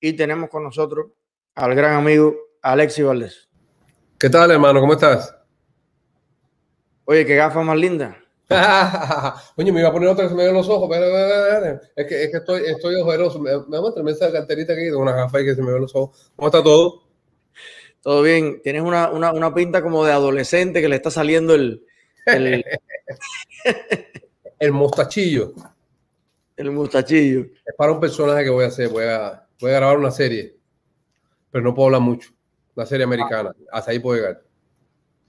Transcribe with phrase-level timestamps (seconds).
[0.00, 1.08] y tenemos con nosotros
[1.54, 3.48] al gran amigo Alexi Valdés.
[4.18, 4.80] ¿Qué tal, hermano?
[4.80, 5.34] ¿Cómo estás?
[7.04, 8.16] Oye, qué gafa más linda.
[9.56, 12.24] Oye, me iba a poner otra que se me ven los ojos, pero es que,
[12.24, 13.38] es que estoy, estoy ojeroso.
[13.38, 15.72] Me, me voy a meter esa carterita aquí de una gafa y que se me
[15.72, 16.32] ven los ojos.
[16.36, 17.02] ¿Cómo está todo?
[18.02, 18.60] Todo bien.
[18.62, 21.84] Tienes una, una, una pinta como de adolescente que le está saliendo el...
[22.26, 22.64] El,
[24.58, 25.52] el mostachillo.
[26.56, 27.46] El mostachillo.
[27.64, 28.88] Es para un personaje que voy a hacer.
[28.88, 30.56] Voy a, voy a grabar una serie,
[31.50, 32.30] pero no puedo hablar mucho.
[32.74, 33.52] Una serie americana.
[33.72, 34.42] Hasta ahí puedo llegar.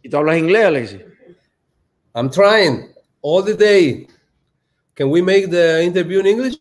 [0.02, 1.02] ¿Y tú hablas inglés, Alexi?
[2.16, 4.08] I'm trying all the day.
[4.96, 6.58] Can we make the interview in English?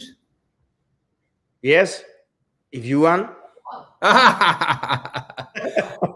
[1.62, 2.04] Yes,
[2.70, 3.30] if you want.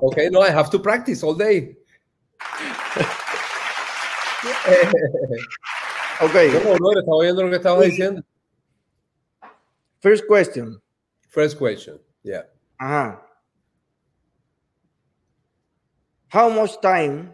[0.03, 1.77] okay, no, I have to practice all day.
[6.23, 6.53] okay.
[6.53, 8.23] No, no, estaba oyendo lo que estaba diciendo.
[10.01, 10.82] First question.
[11.33, 12.43] First question, yeah.
[16.29, 17.33] How much time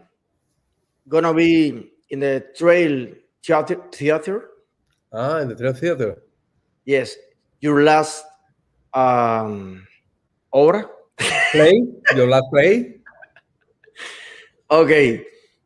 [1.05, 3.07] gonna be in the trail
[3.43, 3.75] theater?
[3.91, 4.49] theater?
[5.11, 6.23] Ah, in the trail theater.
[6.85, 7.17] Yes,
[7.59, 8.23] your last
[8.93, 9.85] um,
[10.53, 10.87] obra.
[11.51, 11.83] Play,
[12.15, 12.95] your last play.
[14.71, 15.25] Okay.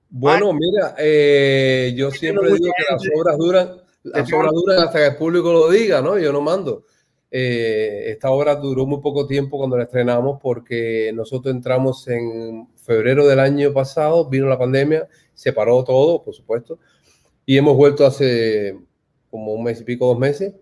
[0.09, 5.07] Bueno, mira, eh, yo siempre digo que las obras duran, las obras duran hasta que
[5.07, 6.17] el público lo diga, ¿no?
[6.17, 6.85] Yo no mando.
[7.35, 13.25] Eh, esta obra duró muy poco tiempo cuando la estrenamos porque nosotros entramos en febrero
[13.25, 16.77] del año pasado, vino la pandemia, se paró todo, por supuesto,
[17.43, 18.77] y hemos vuelto hace
[19.31, 20.53] como un mes y pico, dos meses.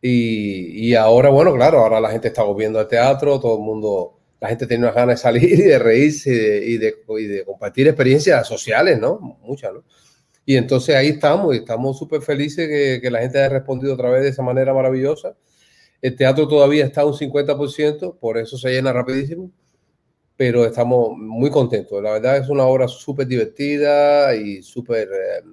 [0.00, 4.18] Y, y ahora, bueno, claro, ahora la gente está volviendo al teatro, todo el mundo
[4.40, 6.30] la gente tiene unas ganas de salir y de reírse
[6.64, 9.18] y de, y de, compartir experiencias sociales, ¿no?
[9.42, 9.82] Muchas, ¿no?
[10.46, 14.10] Y entonces ahí estamos y estamos súper felices que, que, la gente haya respondido otra
[14.10, 15.36] vez de esa manera maravillosa.
[16.00, 19.50] El teatro todavía está a un 50%, por eso se llena rapidísimo,
[20.36, 22.02] pero estamos muy contentos.
[22.02, 25.44] La verdad es una obra súper divertida y súper eh,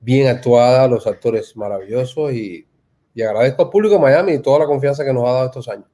[0.00, 2.66] bien actuada, los actores maravillosos y,
[3.14, 5.68] y agradezco al público de Miami y toda la confianza que nos ha dado estos
[5.68, 5.86] años.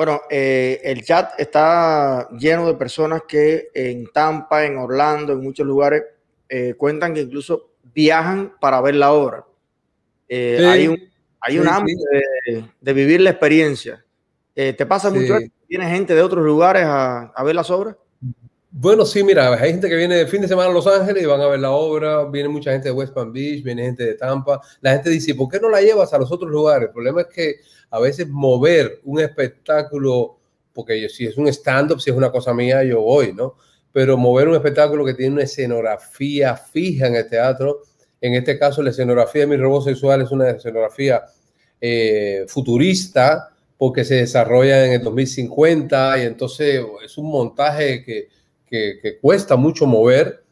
[0.00, 5.66] Bueno, eh, el chat está lleno de personas que en Tampa, en Orlando, en muchos
[5.66, 6.04] lugares,
[6.48, 9.44] eh, cuentan que incluso viajan para ver la obra.
[10.26, 11.09] Eh, sí, hay un,
[11.40, 12.02] hay un ámbito
[12.44, 12.52] sí.
[12.52, 14.04] de, de, vivir la experiencia.
[14.54, 15.38] Eh, ¿Te pasa mucho?
[15.68, 17.96] ¿Tiene gente de otros lugares a, a, ver las obras?
[18.72, 21.26] Bueno, sí, mira, hay gente que viene de fin de semana a Los Ángeles y
[21.26, 24.14] van a ver la obra, viene mucha gente de West Palm Beach, viene gente de
[24.14, 24.60] Tampa.
[24.80, 26.88] La gente dice, ¿por qué no la llevas a los otros lugares?
[26.88, 27.54] El problema es que
[27.90, 30.38] a veces mover un espectáculo,
[30.72, 33.56] porque si es un stand-up, si es una cosa mía, yo voy, ¿no?
[33.92, 37.80] Pero mover un espectáculo que tiene una escenografía fija en el teatro,
[38.20, 41.22] en este caso la escenografía de Mi Robot Sexual es una escenografía
[41.80, 48.28] eh, futurista, porque se desarrolla en el 2050 y entonces es un montaje que,
[48.66, 50.44] que, que cuesta mucho mover.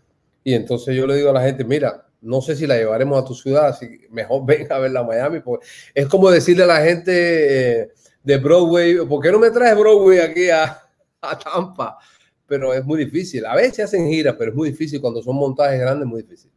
[0.42, 3.24] Y entonces yo le digo a la gente, mira, no sé si la llevaremos a
[3.24, 5.40] tu ciudad, así mejor ven a verla a Miami.
[5.40, 7.92] Porque es como decirle a la gente eh,
[8.22, 10.80] de Broadway, ¿por qué no me traes Broadway aquí a,
[11.20, 11.98] a, Tampa?
[12.46, 13.44] Pero es muy difícil.
[13.44, 15.00] A veces hacen giras, pero es muy difícil.
[15.00, 16.50] Cuando son montajes grandes, muy difícil.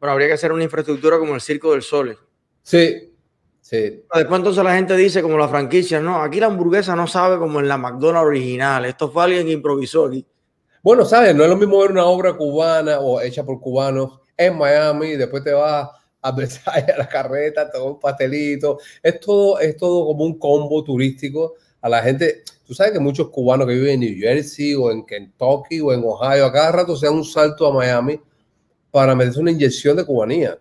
[0.00, 2.16] Bueno, habría que hacer una infraestructura como el Circo del Sol.
[2.62, 3.12] Sí,
[3.60, 4.04] sí.
[4.14, 7.60] Después entonces la gente dice, como la franquicia, no, aquí la hamburguesa no sabe como
[7.60, 8.84] en la McDonald's original.
[8.84, 10.24] Esto fue alguien que improvisó aquí.
[10.82, 14.56] Bueno, sabes, no es lo mismo ver una obra cubana o hecha por cubanos en
[14.56, 15.88] Miami, después te vas
[16.22, 18.78] a Versailles, a la carreta, te un pastelito.
[19.02, 22.42] Es todo, es todo como un combo turístico a la gente.
[22.66, 26.02] Tú sabes que muchos cubanos que viven en New Jersey o en Kentucky o en
[26.04, 28.20] Ohio, a cada rato se dan un salto a Miami
[28.90, 30.58] para meterse una inyección de cubanía.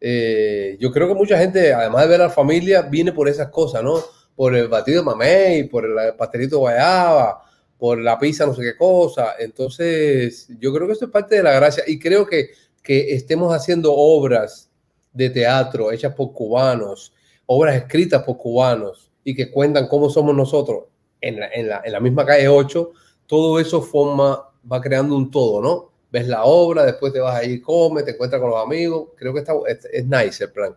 [0.00, 3.48] Eh, yo creo que mucha gente, además de ver a la familia, viene por esas
[3.48, 4.00] cosas, ¿no?
[4.34, 7.42] Por el batido de mamey, por el pastelito de guayaba,
[7.78, 9.34] por la pizza, no sé qué cosa.
[9.38, 11.84] Entonces, yo creo que eso es parte de la gracia.
[11.86, 12.50] Y creo que
[12.82, 14.70] que estemos haciendo obras
[15.12, 17.12] de teatro hechas por cubanos,
[17.46, 20.84] obras escritas por cubanos y que cuentan cómo somos nosotros
[21.20, 22.90] en la, en la, misma calle 8,
[23.26, 25.91] todo eso forma, va creando un todo, ¿no?
[26.12, 29.08] Ves la obra, después te vas ahí, comes, te encuentras con los amigos.
[29.16, 30.76] Creo que está, es, es nice el plan.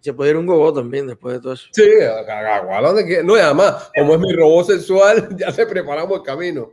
[0.00, 1.68] Se puede ir un gogo también después de todo eso.
[1.72, 6.22] Sí, a, donde no, y además, como es mi robot sexual, ya se preparamos el
[6.22, 6.70] camino.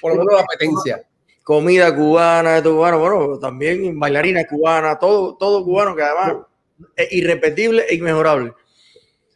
[0.00, 1.04] Por lo menos la apetencia
[1.50, 6.46] comida cubana, cubano, bueno, también bailarina cubana, todo, todo cubano que además
[6.94, 8.54] es irrepetible e inmejorable.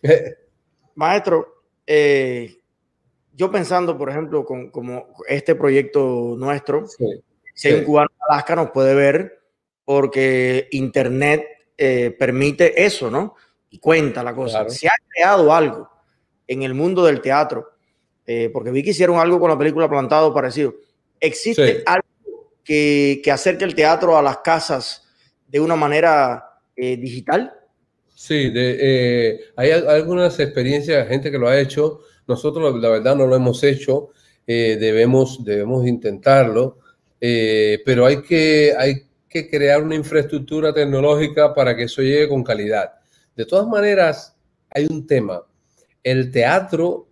[0.95, 2.57] Maestro, eh,
[3.33, 7.05] yo pensando, por ejemplo, con como este proyecto nuestro, sí,
[7.55, 9.41] si hay un cubano en Alaska nos puede ver
[9.85, 11.47] porque Internet
[11.77, 13.35] eh, permite eso, ¿no?
[13.71, 14.61] Y cuenta la cosa.
[14.61, 14.71] Claro.
[14.71, 15.89] Se ha creado algo
[16.47, 17.71] en el mundo del teatro,
[18.27, 20.75] eh, porque vi que hicieron algo con la película Plantado parecido.
[21.21, 25.07] ¿Existe algo que, que, acerque el teatro a las casas
[25.47, 27.53] de una manera eh, digital?
[28.15, 32.01] Sí, de, hay algunas experiencias, gente que lo ha hecho.
[32.27, 34.11] Nosotros, la verdad, no lo hemos hecho.
[34.47, 36.79] debemos, debemos intentarlo.
[37.85, 42.93] Pero hay que, hay que crear una infraestructura tecnológica para que eso llegue con calidad.
[43.35, 44.37] De todas maneras,
[44.71, 45.43] hay un tema.
[46.03, 47.09] El teatro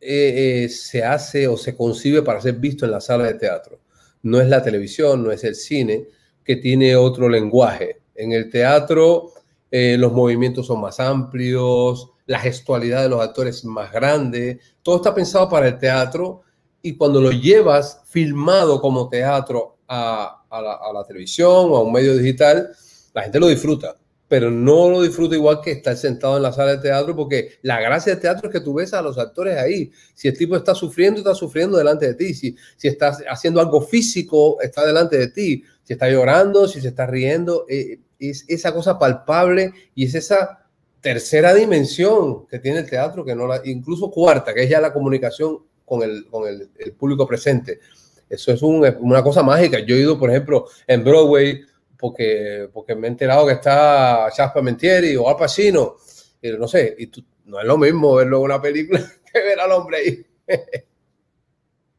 [0.00, 3.80] eh, eh, se hace o se concibe para ser visto en la sala de teatro.
[4.22, 6.06] No es la televisión, no es el cine,
[6.44, 8.00] que tiene otro lenguaje.
[8.14, 9.32] En el teatro
[9.70, 14.96] eh, los movimientos son más amplios, la gestualidad de los actores es más grande, todo
[14.96, 16.42] está pensado para el teatro
[16.82, 22.70] y cuando lo llevas filmado como teatro a, la, televisión o a un medio digital,
[23.12, 23.96] la gente lo disfruta,
[24.28, 27.80] pero no lo disfruta igual que estar sentado en la sala de teatro, porque la
[27.80, 29.90] gracia del teatro es que tú ves a los actores ahí.
[30.14, 32.34] Si el tipo está sufriendo, está sufriendo delante de ti.
[32.34, 35.64] Si, si está haciendo algo físico, está delante de ti.
[35.82, 40.60] Si está llorando, si se está riendo, eh, es esa cosa palpable y es esa
[41.00, 44.92] tercera dimensión que tiene el teatro, que no la, incluso cuarta, que es ya la
[44.92, 45.58] comunicación
[45.90, 47.80] con el, con el, el público presente.
[48.28, 49.80] Eso es una cosa mágica.
[49.80, 51.64] Yo he ido, por ejemplo, en Broadway
[51.98, 55.96] porque, porque me he enterado que está Jasper Mentieri o Al Pacino.
[56.40, 57.10] Y no sé, y
[57.46, 59.00] no es lo mismo verlo en una película
[59.32, 60.26] que ver al hombre ahí.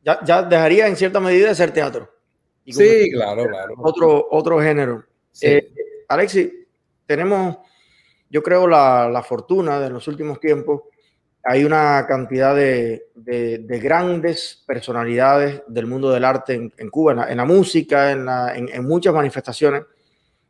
[0.06, 2.10] ya, ya dejaría en cierta medida de ser teatro.
[2.66, 3.74] sí, claro, claro.
[3.80, 5.04] Otro, otro género.
[5.42, 5.70] Eh,
[6.08, 6.66] Alexi,
[7.06, 7.58] tenemos,
[8.30, 10.84] yo creo, la, la fortuna de los últimos tiempos
[11.44, 13.08] hay una cantidad de,
[13.82, 19.84] grandes personalidades del mundo del arte en, Cuba, en la, música, en, muchas manifestaciones,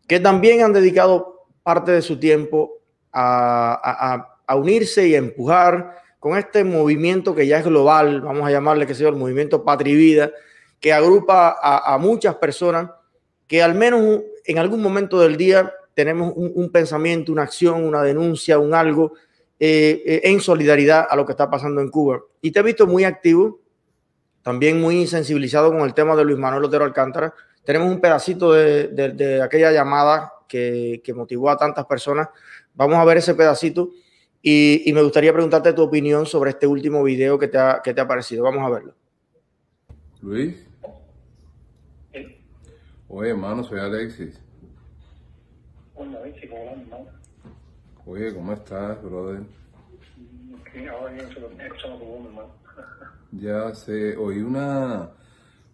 [0.07, 2.79] que también han dedicado parte de su tiempo
[3.13, 8.85] a, unirse y a empujar con este movimiento que ya es global, vamos a llamarle
[8.85, 10.31] que sea el movimiento Patria Vida,
[10.79, 12.89] que agrupa a, muchas personas
[13.47, 18.59] que al menos en algún momento del día tenemos un pensamiento, una acción, una denuncia,
[18.59, 19.13] un algo
[19.63, 22.19] eh, eh, en solidaridad a lo que está pasando en Cuba.
[22.41, 23.59] Y te he visto muy activo,
[24.41, 27.31] también muy sensibilizado con el tema de Luis Manuel Otero Alcántara.
[27.63, 32.29] Tenemos un pedacito de, aquella llamada que, motivó a tantas personas.
[32.73, 33.91] Vamos a ver ese pedacito
[34.41, 38.01] y, me gustaría preguntarte tu opinión sobre este último video que te ha, que te
[38.01, 38.43] ha parecido.
[38.43, 38.95] Vamos a verlo.
[40.23, 40.55] Luis.
[43.09, 44.41] Oye, hermano, soy Alexis.
[45.93, 47.20] Hola, Alexis, ¿cómo
[48.05, 49.43] Oye, ¿cómo estás, brother?
[53.33, 55.09] Ya sé, oí una,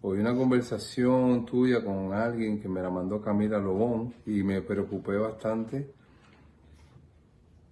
[0.02, 5.16] oí una conversación tuya con alguien que me la mandó Camila Lobón y me preocupé
[5.16, 5.92] bastante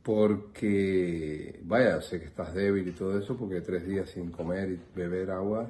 [0.02, 4.80] porque, vaya, sé que estás débil y todo eso porque tres días sin comer y
[4.94, 5.68] beber agua,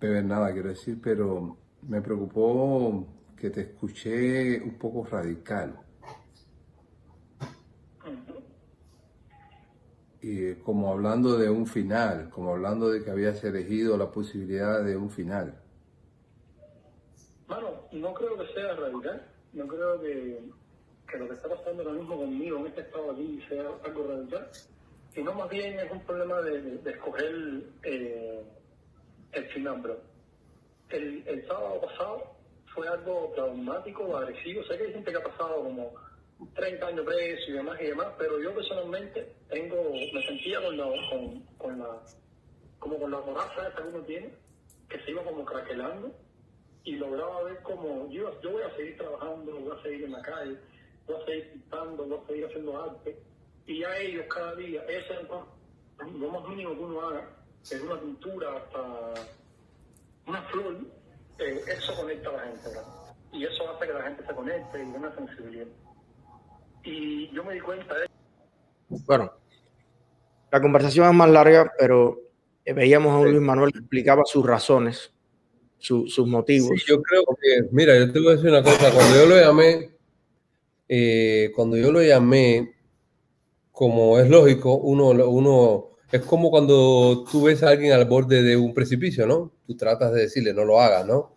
[0.00, 1.56] beber nada quiero decir, pero
[1.88, 3.06] me preocupó
[3.36, 5.83] que te escuché un poco radical.
[10.26, 14.96] Y como hablando de un final, como hablando de que habías elegido la posibilidad de
[14.96, 15.54] un final.
[17.46, 19.22] Bueno, no creo que sea radical,
[19.52, 20.40] no creo que,
[21.10, 24.48] que, lo que está pasando ahora mismo conmigo en este estado aquí sea algo radical,
[25.12, 28.42] sino más bien es un problema de, de, escoger eh,
[29.32, 29.98] el final, bro.
[30.88, 32.34] El, el sábado pasado
[32.74, 35.92] fue algo traumático, agresivo, sé que hay gente que ha pasado como
[36.54, 40.84] 30 años preso y demás y demás, pero yo personalmente tengo, me sentía con la,
[41.58, 42.02] con, la,
[42.78, 44.30] como con la coraza que uno tiene,
[44.88, 46.12] que se iba como craquelando
[46.84, 50.22] y lograba ver como yo, yo voy a seguir trabajando, voy a seguir en la
[50.22, 50.56] calle,
[51.06, 53.18] voy a seguir pintando, voy a seguir haciendo arte
[53.66, 55.28] y a ellos cada día, eso es
[56.12, 57.28] lo más mínimo que uno haga,
[57.62, 59.14] es una pintura hasta
[60.26, 60.76] una flor,
[61.38, 62.70] eh, eso conecta a la gente,
[63.32, 65.66] Y eso hace que la gente se conecte y una sensibilidad.
[66.84, 68.06] Y yo me di cuenta de...
[69.06, 69.32] Bueno,
[70.52, 72.20] la conversación es más larga, pero
[72.64, 75.12] veíamos a Luis Manuel que explicaba sus razones,
[75.78, 76.70] sus motivos.
[76.86, 79.90] yo creo que, mira, yo te voy a decir una cosa, cuando yo lo llamé,
[80.88, 82.74] eh, cuando yo lo llamé,
[83.72, 88.56] como es lógico, uno, uno, es como cuando tú ves a alguien al borde de
[88.56, 89.52] un precipicio, ¿no?
[89.66, 91.34] Tú tratas de decirle, no lo hagas, ¿no?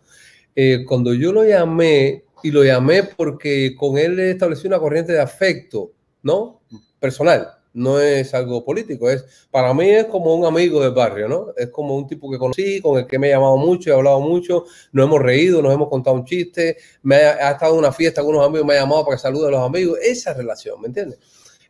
[0.54, 5.20] Eh, cuando yo lo llamé, y lo llamé porque con él establecí una corriente de
[5.20, 5.92] afecto,
[6.22, 6.60] ¿no?
[6.98, 11.46] Personal, no es algo político, es para mí es como un amigo del barrio, ¿no?
[11.56, 14.20] Es como un tipo que conocí, con el que me he llamado mucho, he hablado
[14.20, 18.22] mucho, nos hemos reído, nos hemos contado un chiste, me ha, estado en una fiesta
[18.22, 20.88] con unos amigos, me ha llamado para que salude a los amigos, esa relación, ¿me
[20.88, 21.18] entiendes?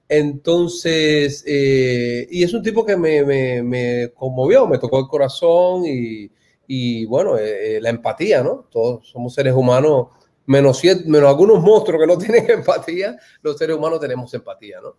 [0.09, 5.85] Entonces, eh, y es un tipo que me, me, me, conmovió, me tocó el corazón
[5.85, 6.31] y,
[6.67, 8.67] y bueno, eh, eh, la empatía, ¿no?
[8.71, 10.09] Todos somos seres humanos,
[10.49, 14.97] menos, menos algunos monstruos que no tienen empatía, los seres humanos tenemos empatía, ¿no?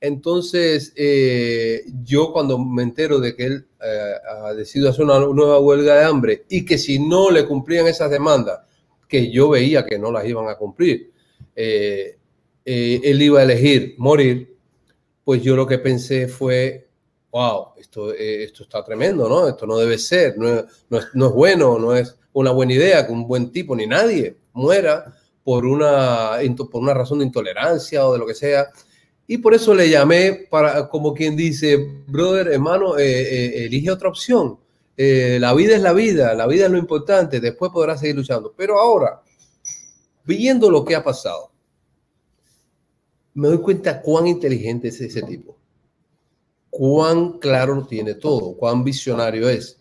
[0.00, 0.92] Entonces,
[2.02, 6.44] yo cuando me entero de que él ha decidido hacer una nueva huelga de hambre
[6.50, 8.60] y que si no le cumplían esas demandas,
[9.08, 11.12] que yo veía que no las iban a cumplir,
[11.54, 12.18] eh,
[12.64, 14.56] eh, él iba a elegir morir,
[15.22, 16.88] pues yo lo que pensé fue,
[17.30, 19.48] wow, esto, eh, esto está tremendo, ¿no?
[19.48, 23.12] Esto no debe ser, no es, no, es, bueno, no es una buena idea que
[23.12, 26.38] un buen tipo ni nadie muera por una,
[26.70, 28.68] por una razón de intolerancia o de lo que sea.
[29.26, 34.58] Y por eso le llamé para, como quien dice, brother, hermano, elige otra opción.
[34.96, 38.54] la vida es la vida, la vida es lo importante, después podrás seguir luchando.
[38.56, 39.22] Pero ahora,
[40.24, 41.50] viendo lo que ha pasado,
[43.34, 45.56] me doy cuenta cuán inteligente es ese tipo,
[46.70, 49.80] cuán claro tiene todo, cuán visionario es.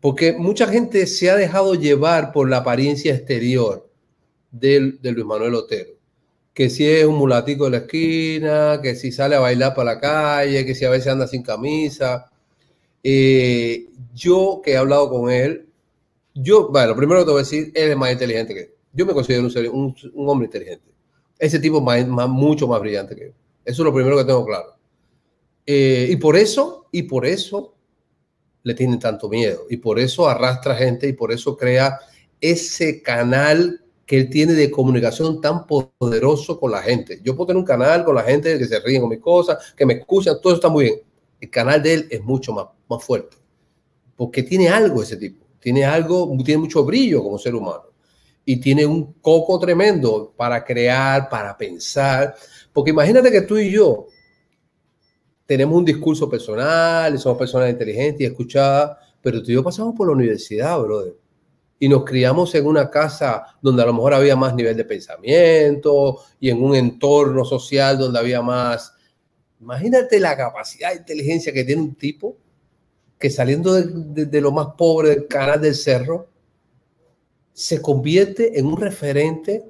[0.00, 3.87] Porque mucha gente se ha dejado llevar por la apariencia exterior
[4.50, 5.90] de, Luis Manuel Otero.
[6.54, 10.00] Que si es un mulatico de la esquina, que si sale a bailar para la
[10.00, 12.30] calle, que si a veces anda sin camisa.
[13.02, 15.68] Eh, yo que he hablado con él,
[16.34, 19.06] yo, bueno, primero que te voy a decir, él es más inteligente que yo.
[19.06, 20.88] me considero un, un hombre inteligente.
[21.38, 23.32] Ese tipo es más, mucho más brillante que yo.
[23.64, 24.74] Eso es lo primero que tengo claro.
[25.66, 27.74] Eh, y por eso, y por eso
[28.62, 29.66] le tienen tanto miedo.
[29.70, 31.98] Y por eso arrastra gente y por eso crea
[32.40, 37.20] ese canal que él tiene de comunicación tan poderoso con la gente.
[37.22, 39.84] Yo puedo tener un canal con la gente que se ríen con mis cosas, que
[39.84, 41.00] me escuchan, todo está muy bien.
[41.38, 43.36] El canal de él es mucho más, más fuerte.
[44.16, 45.44] Porque tiene algo ese tipo.
[45.60, 47.82] Tiene algo, tiene mucho brillo como ser humano
[48.46, 52.34] y tiene un coco tremendo para crear, para pensar.
[52.72, 54.06] Porque imagínate que tú y yo
[55.44, 60.06] tenemos un discurso personal, somos personas inteligentes y escuchadas, pero tú y yo pasamos por
[60.06, 61.14] la universidad, brother.
[61.78, 66.20] Y nos criamos en una casa donde a lo mejor había más nivel de pensamiento
[66.40, 68.94] y en un entorno social donde había más.
[69.60, 72.36] Imagínate la capacidad de inteligencia que tiene un tipo
[73.18, 76.28] que saliendo de, de lo más pobre del canal del cerro,
[77.52, 79.64] se convierte en un referente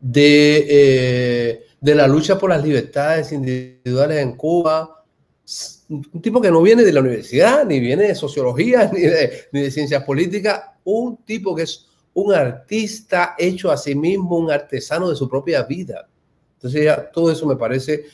[0.00, 5.04] de, eh, de la lucha por las libertades individuales en Cuba.
[5.88, 9.62] Un tipo que no viene de la universidad, ni viene de sociología, ni de, ni
[9.62, 10.62] de ciencias políticas.
[10.90, 15.64] Un tipo que es un artista hecho a sí mismo, un artesano de su propia
[15.64, 16.08] vida.
[16.54, 18.06] Entonces ya todo eso me parece,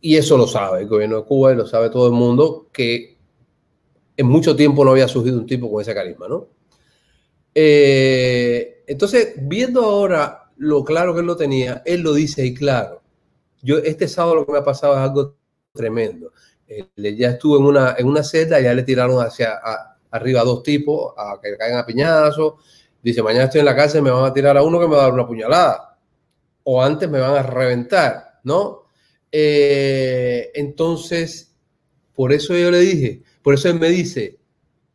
[0.00, 3.16] y eso lo sabe el gobierno de Cuba y lo sabe todo el mundo, que
[4.16, 6.48] en mucho tiempo no había surgido un tipo con ese carisma, ¿no?
[7.54, 13.00] Eh, entonces, viendo ahora lo claro que él lo tenía, él lo dice y claro.
[13.62, 15.36] Yo este sábado lo que me ha pasado es algo
[15.72, 16.32] tremendo.
[16.96, 19.60] Ya estuvo en una, en una celda, ya le tiraron hacia
[20.12, 22.54] arriba dos tipos a que caigan a piñazos.
[23.02, 25.02] Dice, mañana estoy en la cárcel, me van a tirar a uno que me va
[25.02, 25.98] a dar una puñalada.
[26.62, 28.84] O antes me van a reventar, ¿no?
[29.32, 31.56] Eh, entonces,
[32.14, 34.38] por eso yo le dije, por eso él me dice,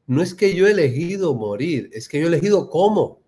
[0.05, 3.21] no es que yo he elegido morir, es que yo he elegido cómo.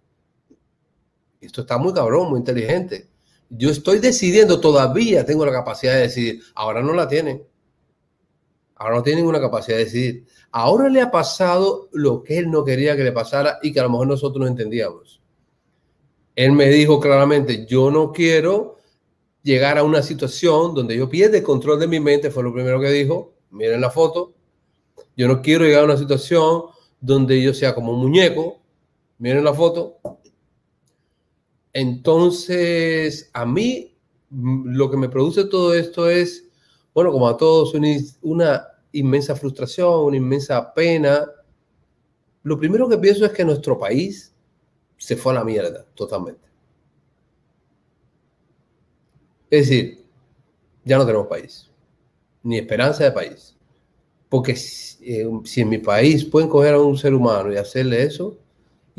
[1.41, 3.09] Esto está muy cabrón, muy inteligente.
[3.49, 6.41] Yo estoy decidiendo, todavía tengo la capacidad de decidir.
[6.53, 7.43] Ahora no la tienen.
[8.79, 10.25] Ahora no tienen ninguna capacidad de decidir.
[10.51, 13.83] Ahora le ha pasado lo que él no quería que le pasara y que a
[13.83, 15.21] lo mejor nosotros no entendíamos.
[16.33, 18.77] Él me dijo claramente, yo no quiero
[19.43, 22.89] llegar a una situación donde yo pierda control de mi mente, fue lo primero que
[22.89, 23.33] dijo.
[23.51, 24.33] Miren la foto,
[25.17, 26.63] yo no quiero llegar a una situación
[27.01, 28.61] donde yo sea como un muñeco.
[29.17, 29.97] Miren la foto.
[31.73, 33.97] Entonces, a mí
[34.29, 36.47] lo que me produce todo esto es,
[36.93, 37.73] bueno, como a todos,
[38.21, 41.25] una, inmensa frustración, una inmensa pena.
[42.43, 44.33] Lo primero que pienso es que nuestro país
[44.97, 46.47] se fue a la mierda totalmente.
[49.49, 50.05] Es decir,
[50.83, 51.69] ya no tenemos país,
[52.43, 53.55] ni esperanza de país.
[54.27, 58.37] Porque eh, si, en mi país pueden coger a un ser humano y hacerle eso,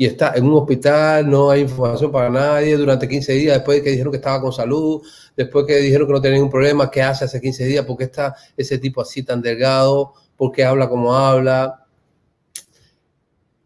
[0.01, 3.83] y está en un hospital, no hay información para nadie durante 15 días, después de
[3.83, 5.03] que dijeron que estaba con salud,
[5.37, 7.85] después que dijeron que no tenía ningún problema, ¿qué hace hace 15 días?
[7.85, 10.15] ¿Por qué está ese tipo así tan delgado?
[10.35, 11.85] ¿Por qué habla como habla?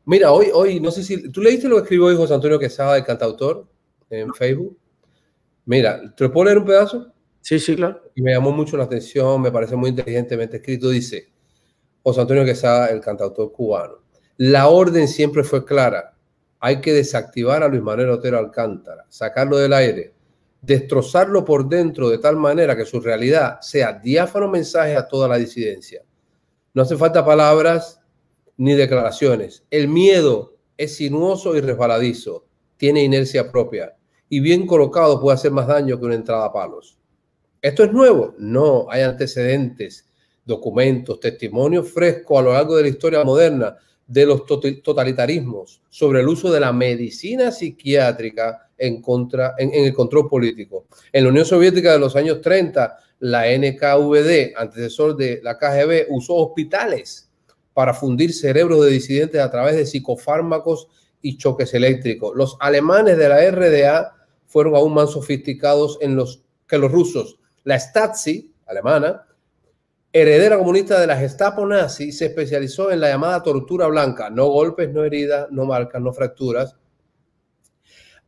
[0.04, 2.98] Mira, hoy, hoy, no sé si, ¿tú leíste lo que escribió hoy José Antonio Quesada,
[2.98, 3.66] el cantautor,
[4.10, 4.78] en Facebook?
[5.64, 7.14] Mira, ¿te puedo leer un pedazo?
[7.40, 8.02] Sí, sí, claro.
[8.14, 10.90] Y me llamó mucho la atención, me parece muy inteligentemente escrito.
[10.90, 11.30] Dice,
[12.04, 14.00] José Antonio Quesada, el cantautor cubano.
[14.36, 16.12] La orden siempre fue clara.
[16.60, 20.14] Hay que desactivar a Luis Manuel Otero Alcántara, sacarlo del aire.
[20.66, 25.38] destrozarlo por dentro de tal manera que su realidad sea diáfano mensaje a toda la
[25.38, 26.02] disidencia.
[26.74, 28.02] No hace falta palabras
[28.58, 29.64] ni declaraciones.
[29.70, 32.46] El miedo es sinuoso y resbaladizo,
[32.78, 33.96] tiene inercia propia
[34.28, 36.98] y bien colocado puede hacer más daño que una entrada a palos.
[37.62, 38.34] ¿Esto es nuevo?
[38.38, 40.08] No, hay antecedentes,
[40.44, 46.28] documentos, testimonios frescos a lo largo de la historia moderna de los totalitarismos sobre el
[46.28, 50.86] uso de la medicina psiquiátrica en, contra, en, el control político.
[51.12, 56.36] En la Unión Soviética de los años 30, la NKVD, antecesor de la KGB, usó
[56.36, 57.30] hospitales
[57.74, 60.88] para fundir cerebros de disidentes a través de psicofármacos
[61.22, 62.36] y choques eléctricos.
[62.36, 65.98] Los alemanes de la RDA fueron aún más sofisticados
[66.68, 67.40] que los rusos.
[67.64, 69.26] La Stasi, alemana,
[70.22, 74.30] heredera comunista de la Gestapo nazi, se especializó en la llamada tortura blanca.
[74.30, 76.74] No golpes, no heridas, no marcas, no fracturas.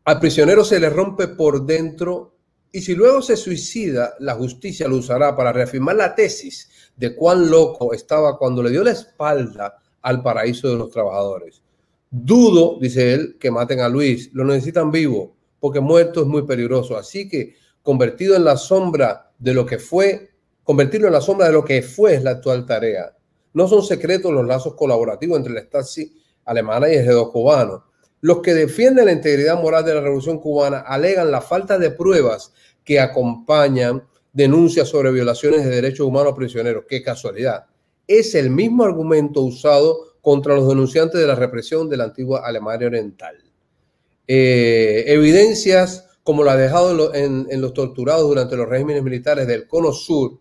[0.04, 2.36] Al prisionero se le rompe por dentro
[2.74, 7.50] y si luego se suicida, la justicia lo usará para reafirmar la tesis de cuán
[7.50, 11.64] loco estaba cuando le dio la espalda al paraíso de los trabajadores.
[12.12, 16.98] Dudo, dice él, que maten a Luis, lo necesitan vivo, porque muerto es muy peligroso.
[16.98, 20.32] Así que convertido en la sombra de lo que fue,
[20.68, 23.16] convertirlo en la sombra de lo que fue la actual tarea.
[23.54, 27.86] No son secretos los lazos colaborativos entre la Stasi alemana y el G2 cubano.
[28.20, 32.52] Los que defienden la integridad moral de la revolución cubana alegan la falta de pruebas
[32.84, 36.84] que acompañan denuncias sobre violaciones de derechos humanos a prisioneros.
[36.86, 37.68] Qué casualidad.
[38.06, 42.88] Es el mismo argumento usado contra los denunciantes de la represión de la antigua Alemania
[42.88, 43.38] Oriental.
[44.28, 49.94] Eh, evidencias como la dejado en, en, los torturados durante los regímenes militares del Cono
[49.94, 50.40] Sur,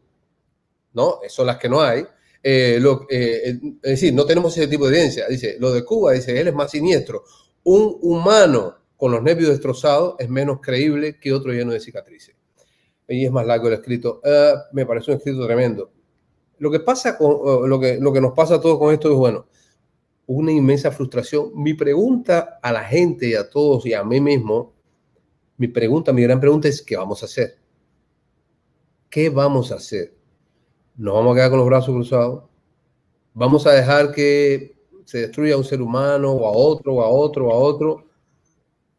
[0.97, 1.21] ¿no?
[1.29, 2.05] Son las que no hay.
[2.43, 5.29] Eh, eh, es decir, no tenemos ese tipo de evidencia.
[5.29, 7.23] Dice, lo de Cuba, dice, él es más siniestro.
[7.65, 12.35] Un humano con los nervios destrozados es menos creíble que otro lleno de cicatrices.
[13.09, 14.21] Y es más largo el escrito.
[14.73, 15.93] me parece un escrito tremendo.
[16.59, 19.17] Lo que pasa con lo que, lo que nos pasa a todos con esto es,
[19.17, 19.47] bueno,
[20.27, 21.51] una inmensa frustración.
[21.55, 24.75] Mi pregunta a la gente y a todos y a mí mismo,
[25.59, 27.59] mi pregunta, mi gran pregunta es, ¿qué vamos a hacer?
[29.11, 30.16] ¿Qué vamos a hacer?
[30.97, 32.45] ¿Nos vamos a quedar con los brazos cruzados?
[33.35, 37.49] ¿Vamos a dejar que se destruya un ser humano o a otro o a otro
[37.49, 38.07] o a otro?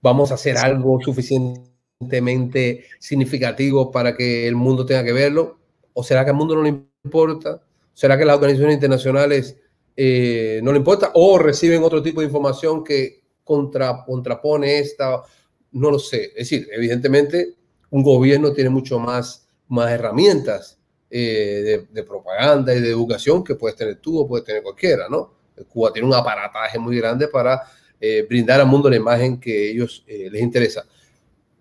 [0.02, 5.58] ¿Vamos a hacer algo suficientemente significativo para que el mundo tenga que verlo?
[5.94, 7.64] ¿O será que al mundo no le importa?
[7.96, 9.58] ¿Será que las organizaciones internacionales
[9.96, 15.24] eh, no le importa, o reciben otro tipo de información que contra, contrapone esta,
[15.72, 16.26] no lo sé.
[16.36, 17.56] Es decir, evidentemente
[17.90, 20.77] un gobierno tiene mucho más, más herramientas
[21.10, 25.34] eh, de, propaganda y de educación que puedes tener tú o puedes tener cualquiera, ¿no?
[25.70, 27.64] Cuba tiene un aparataje muy grande para
[28.00, 30.86] eh, brindar al mundo la imagen que ellos les interesa.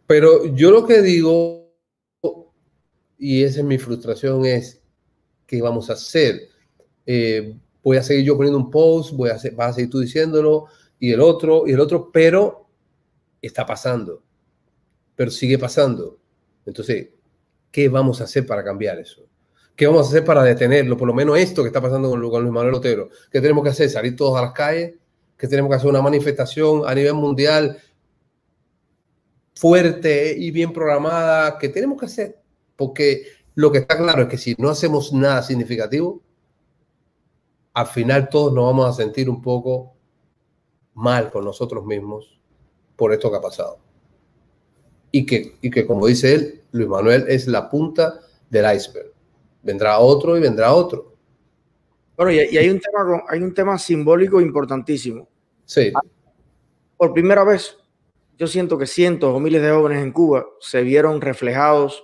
[0.06, 1.72] Pero yo lo que digo,
[3.18, 4.82] y esa es mi frustración, es
[5.46, 6.50] qué vamos a hacer
[7.86, 10.66] voy a seguir yo poniendo un post, voy a vas a seguir tú diciéndolo,
[10.98, 12.66] y el otro, y el otro, pero
[13.40, 14.24] está pasando,
[15.14, 16.18] pero sigue pasando.
[16.64, 17.10] Entonces,
[17.70, 19.22] ¿qué vamos a hacer para cambiar eso?
[19.76, 20.96] ¿Qué vamos a hacer para detenerlo?
[20.96, 23.10] Por lo menos esto que está pasando con, Luis Manuel Otero.
[23.30, 23.90] ¿Qué tenemos que hacer?
[23.90, 24.94] ¿Salir todos a las calles?
[25.36, 25.90] ¿Qué tenemos que hacer?
[25.90, 27.76] Una manifestación a nivel mundial
[29.54, 31.58] fuerte y bien programada.
[31.58, 32.38] ¿Qué tenemos que hacer?
[32.74, 36.22] Porque lo que está claro es que si no hacemos nada significativo,
[37.74, 39.94] al final todos nos vamos a sentir un poco
[40.94, 42.40] mal con nosotros mismos
[42.96, 43.78] por esto que ha pasado.
[45.10, 49.15] Y que, y que como dice él, Luis Manuel es la punta del iceberg.
[49.66, 51.14] Vendrá otro y vendrá otro.
[52.16, 55.28] Bueno, y, hay, un tema, hay un tema simbólico importantísimo.
[55.64, 55.92] Sí.
[56.96, 57.76] Por primera vez,
[58.38, 62.02] yo siento que cientos o miles de jóvenes en Cuba se vieron reflejados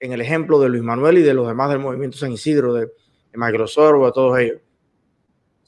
[0.00, 2.86] en el ejemplo de Luis Manuel y de los demás del movimiento San Isidro, de,
[2.86, 4.60] de Microsoft, de todos ellos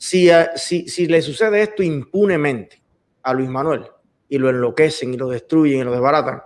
[0.05, 2.83] si, si, le sucede esto impunemente
[3.23, 3.87] a Luis Manuel
[4.29, 6.43] y lo enloquecen y lo destruyen y lo desbaratan,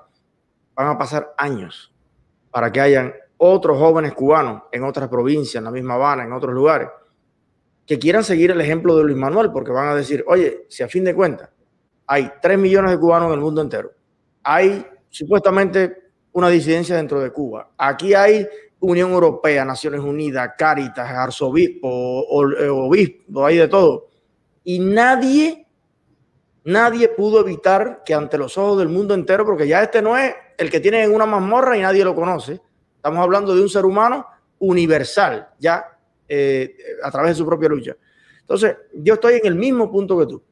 [0.74, 1.92] van a pasar años
[2.50, 6.52] para que hayan otros jóvenes cubanos en otras provincias, en la misma Habana, en otros
[6.52, 6.88] lugares,
[7.86, 10.88] que quieran seguir el ejemplo de Luis Manuel, porque van a decir, oye, si a
[10.88, 11.48] fin de cuentas
[12.06, 13.92] hay 3 millones de cubanos en el mundo entero,
[14.42, 18.46] hay supuestamente una disidencia dentro de Cuba, aquí hay
[18.80, 22.24] Unión Europea, Naciones Unidas, Cáritas, arzobispo,
[22.58, 24.08] eh, obispo, hay de todo.
[24.64, 25.66] Y nadie,
[26.64, 30.34] nadie pudo evitar que ante los ojos del mundo entero, porque ya este no es
[30.56, 32.60] el que tiene en una mazmorra y nadie lo conoce.
[32.98, 34.26] Estamos hablando de un ser humano
[34.58, 35.84] universal, ya
[36.28, 37.96] eh, a través de su propia lucha.
[38.40, 40.42] Entonces, yo estoy en el mismo punto que tú.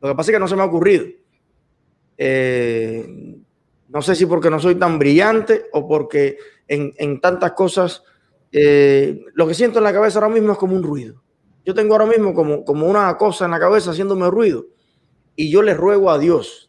[0.00, 1.06] Lo que pasa es que no se me ha ocurrido.
[2.18, 3.36] Eh,
[3.88, 8.02] No sé si porque no soy tan brillante o porque en, tantas cosas,
[8.50, 11.22] eh, lo que siento en la cabeza ahora mismo es como un ruido.
[11.64, 14.66] Yo tengo ahora mismo como, como una cosa en la cabeza haciéndome ruido.
[15.36, 16.65] Y yo le ruego a Dios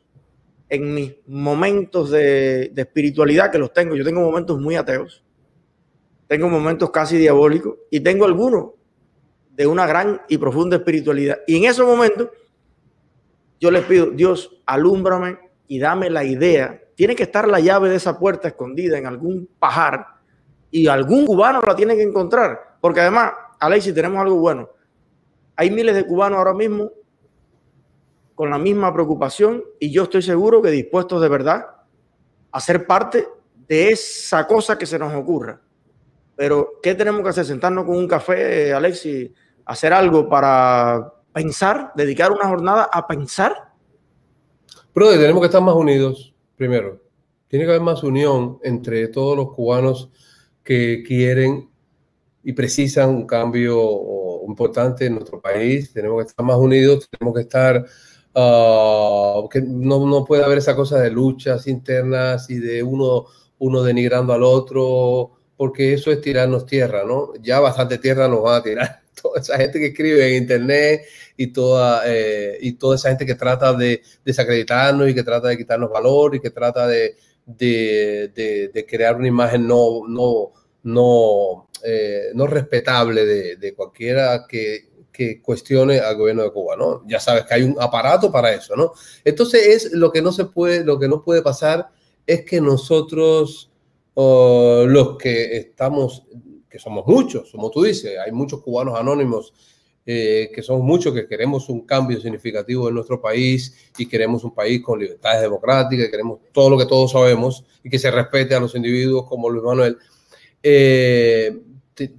[0.70, 5.24] en mis momentos de, de espiritualidad, que los tengo, yo tengo momentos muy ateos,
[6.28, 8.72] tengo momentos casi diabólicos y tengo algunos
[9.58, 11.40] de una gran y profunda espiritualidad.
[11.48, 12.30] Y en esos momentos
[13.60, 16.80] yo les pido, Dios, alúmbrame y dame la idea.
[16.96, 20.06] Tiene que estar la llave de esa puerta escondida en algún pajar
[20.70, 22.78] y algún cubano la tiene que encontrar.
[22.80, 24.70] Porque además, Alexis, tenemos algo bueno.
[25.56, 26.92] Hay miles de cubanos ahora mismo
[28.38, 31.66] con la misma preocupación y yo estoy seguro que dispuestos de verdad
[32.52, 33.28] a ser parte
[33.68, 35.60] de esa cosa que se nos ocurra.
[36.36, 37.46] Pero, ¿qué tenemos que hacer?
[37.46, 39.32] Sentarnos con un café, Alexis,
[39.66, 43.74] hacer algo para pensar, dedicar una jornada a pensar.
[44.94, 47.02] Pero tenemos que estar más unidos, primero.
[47.48, 50.12] Tiene que haber más unión entre todos los cubanos
[50.64, 51.72] que quieren
[52.44, 55.92] y precisan un cambio importante en nuestro país.
[55.92, 57.84] Tenemos que estar más unidos, tenemos que estar...
[58.40, 63.26] Uh, que no, no, puede haber esa cosa de luchas internas y de uno,
[63.58, 67.34] uno denigrando al otro porque eso es tirarnos tierra, ¿no?
[67.42, 69.02] Ya bastante tierra nos van a tirar.
[69.22, 71.02] Toda esa gente que escribe en internet
[71.36, 75.58] y toda, eh, y toda esa gente que trata de desacreditarnos y que trata de
[75.58, 78.32] quitarnos valor y que trata de, de,
[78.72, 80.52] de, crear una imagen no, no,
[80.84, 87.04] no, eh, no respetable de, cualquiera que, que cuestione al gobierno de Cuba, ¿no?
[87.08, 88.94] Ya sabes que hay un aparato para eso, ¿no?
[89.26, 91.90] Entonces es lo que no se puede, lo que no puede pasar
[92.28, 93.72] es que nosotros
[94.16, 96.24] los que estamos,
[96.70, 99.54] que somos muchos, como tú dices, hay muchos cubanos anónimos
[100.10, 104.54] eh, que somos muchos que queremos un cambio significativo en nuestro país y queremos un
[104.54, 108.60] país con libertades democráticas, queremos todo lo que todos sabemos y que se respete a
[108.60, 109.98] los individuos como Luis Manuel.
[110.64, 111.60] Eh,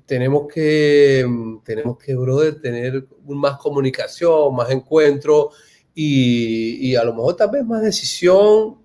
[0.06, 1.24] tenemos que,
[1.64, 5.50] tenemos que, brother, tener más comunicación, más encuentro
[5.94, 8.78] y, y a lo mejor tal vez más decisión.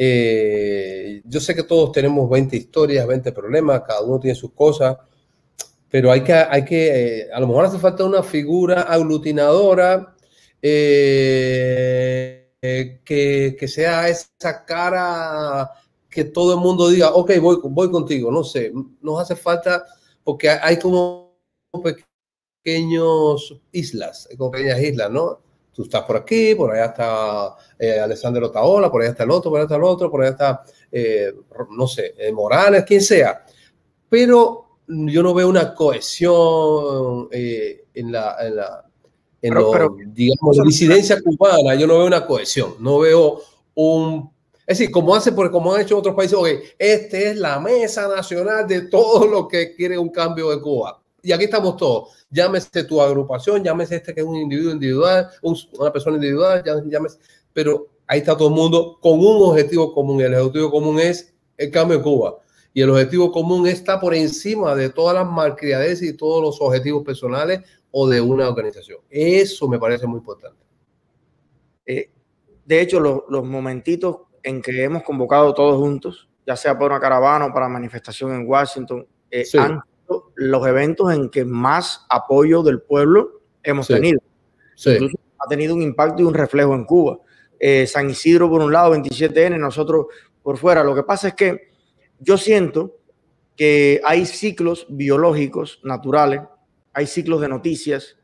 [0.00, 4.96] Eh, yo sé que todos tenemos 20 historias, 20 problemas, cada uno tiene sus cosas,
[5.90, 10.14] pero hay que, hay que eh, a lo mejor hace falta una figura aglutinadora
[10.62, 15.70] eh, que, que, sea esa cara
[16.08, 19.84] que todo el mundo diga, ok, voy, voy contigo, no sé, nos hace falta,
[20.28, 21.38] porque hay como
[22.62, 25.40] pequeños islas, como pequeñas islas, ¿no?
[25.72, 29.50] tú estás por aquí, por allá está eh, Alessandro Taola, por allá está el otro,
[29.50, 31.32] por allá está el otro, por allá está, eh,
[31.70, 33.42] no sé, eh, Morales, quien sea.
[34.06, 38.84] Pero yo no veo una cohesión en la, en la
[39.40, 39.54] en
[40.12, 43.40] digamos, la disidencia cubana, yo no veo una cohesión, no veo
[43.76, 44.30] un...
[44.68, 48.68] Es decir, como, hace, como han hecho otros países, oye, este es la mesa nacional
[48.68, 51.02] de todo lo que quiere un cambio de Cuba.
[51.22, 55.92] Y aquí estamos todos llámese tu agrupación, llámese este que es un individuo individual, una
[55.92, 57.18] persona individual, llámese,
[57.52, 61.70] pero ahí está todo el mundo con un objetivo común el objetivo común es el
[61.70, 62.38] cambio en Cuba.
[62.72, 67.02] Y el objetivo común está por encima de todas las malcriades y todos los objetivos
[67.04, 69.00] personales o de una organización.
[69.10, 70.58] Eso me parece muy importante.
[71.86, 72.10] Eh,
[72.64, 77.46] de hecho, los momentitos en que hemos convocado todos juntos, ya sea por una caravana
[77.46, 79.80] o para manifestación en Washington, eh, han
[80.36, 84.20] los eventos en que más apoyo del pueblo hemos tenido.
[85.38, 87.18] ha tenido un impacto y un reflejo en Cuba.
[87.58, 90.06] Eh, San Isidro por un lado, 27N, nosotros
[90.42, 90.84] por fuera.
[90.84, 91.70] Lo que pasa es que
[92.20, 92.96] yo siento
[93.56, 96.42] que hay ciclos biológicos naturales,
[96.92, 98.16] hay ciclos de noticias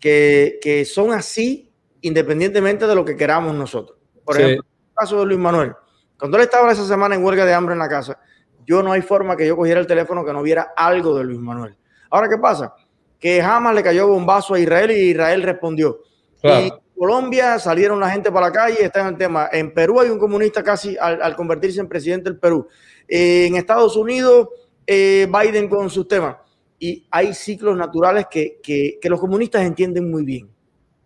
[0.00, 3.98] que, que son así independientemente de lo que queramos nosotros.
[4.24, 4.64] Por ejemplo,
[4.98, 5.74] caso de Luis Manuel.
[6.18, 8.18] Cuando él estaba esa semana en huelga de hambre en la casa,
[8.66, 11.38] yo no hay forma que yo cogiera el teléfono que no viera algo de Luis
[11.38, 11.76] Manuel.
[12.10, 12.74] Ahora, ¿qué pasa?
[13.18, 16.00] Que jamás le cayó bombazo a Israel y Israel respondió.
[16.42, 19.48] Y en Colombia salieron la gente para la calle, está en el tema.
[19.52, 22.68] En Perú hay un comunista casi al, convertirse en presidente del Perú.
[23.06, 24.48] en Estados Unidos,
[24.86, 26.36] eh, Biden con sus temas.
[26.78, 30.48] Y hay ciclos naturales que, que, que los comunistas entienden muy bien.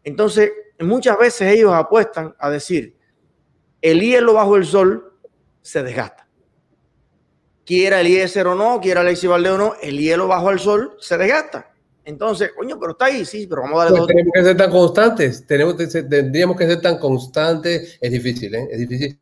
[0.02, 0.50] Entonces,
[0.80, 2.96] muchas veces ellos apuestan a decir,
[3.82, 5.12] el hielo bajo el sol
[5.60, 6.22] se desgasta
[7.64, 11.16] quiera Eliezer o no, quiera Alexis Valdez o no, el hielo bajo el sol se
[11.16, 11.68] desgasta.
[12.04, 14.70] Entonces, coño, pero está ahí, sí, pero vamos a darle pues Tenemos que ser tan
[14.70, 18.68] constantes, tenemos, tendríamos que ser tan constantes, es difícil, ¿eh?
[18.72, 19.20] es difícil,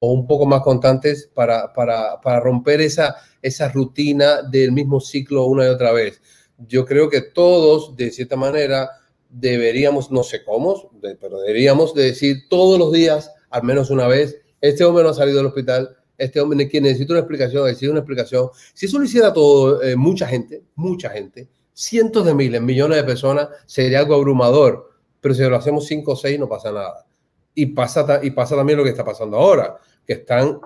[0.00, 5.46] o un poco más constantes para, para, para romper esa, esa rutina del mismo ciclo
[5.46, 6.20] una y otra vez.
[6.58, 8.90] Yo creo que todos, de cierta manera,
[9.30, 14.84] deberíamos, no sé cómo, pero deberíamos decir todos los días, al menos una vez, este
[14.84, 18.48] hombre no ha salido del hospital, este hombre que necesita una explicación, necesita una explicación.
[18.74, 23.04] Si eso lo hiciera todo, eh, mucha gente, mucha gente, cientos de miles, millones de
[23.04, 24.90] personas, sería algo abrumador.
[25.20, 27.06] Pero si lo hacemos cinco o seis, no pasa nada.
[27.54, 30.60] Y pasa, y pasa también lo que está pasando ahora, que están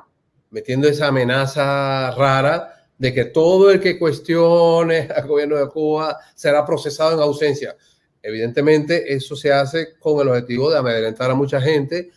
[0.51, 6.65] metiendo esa amenaza rara de que todo el que cuestione al gobierno de Cuba será
[6.65, 7.77] procesado en ausencia.
[8.23, 12.11] Evidentemente, eso se hace con el objetivo de amedrentar a mucha gente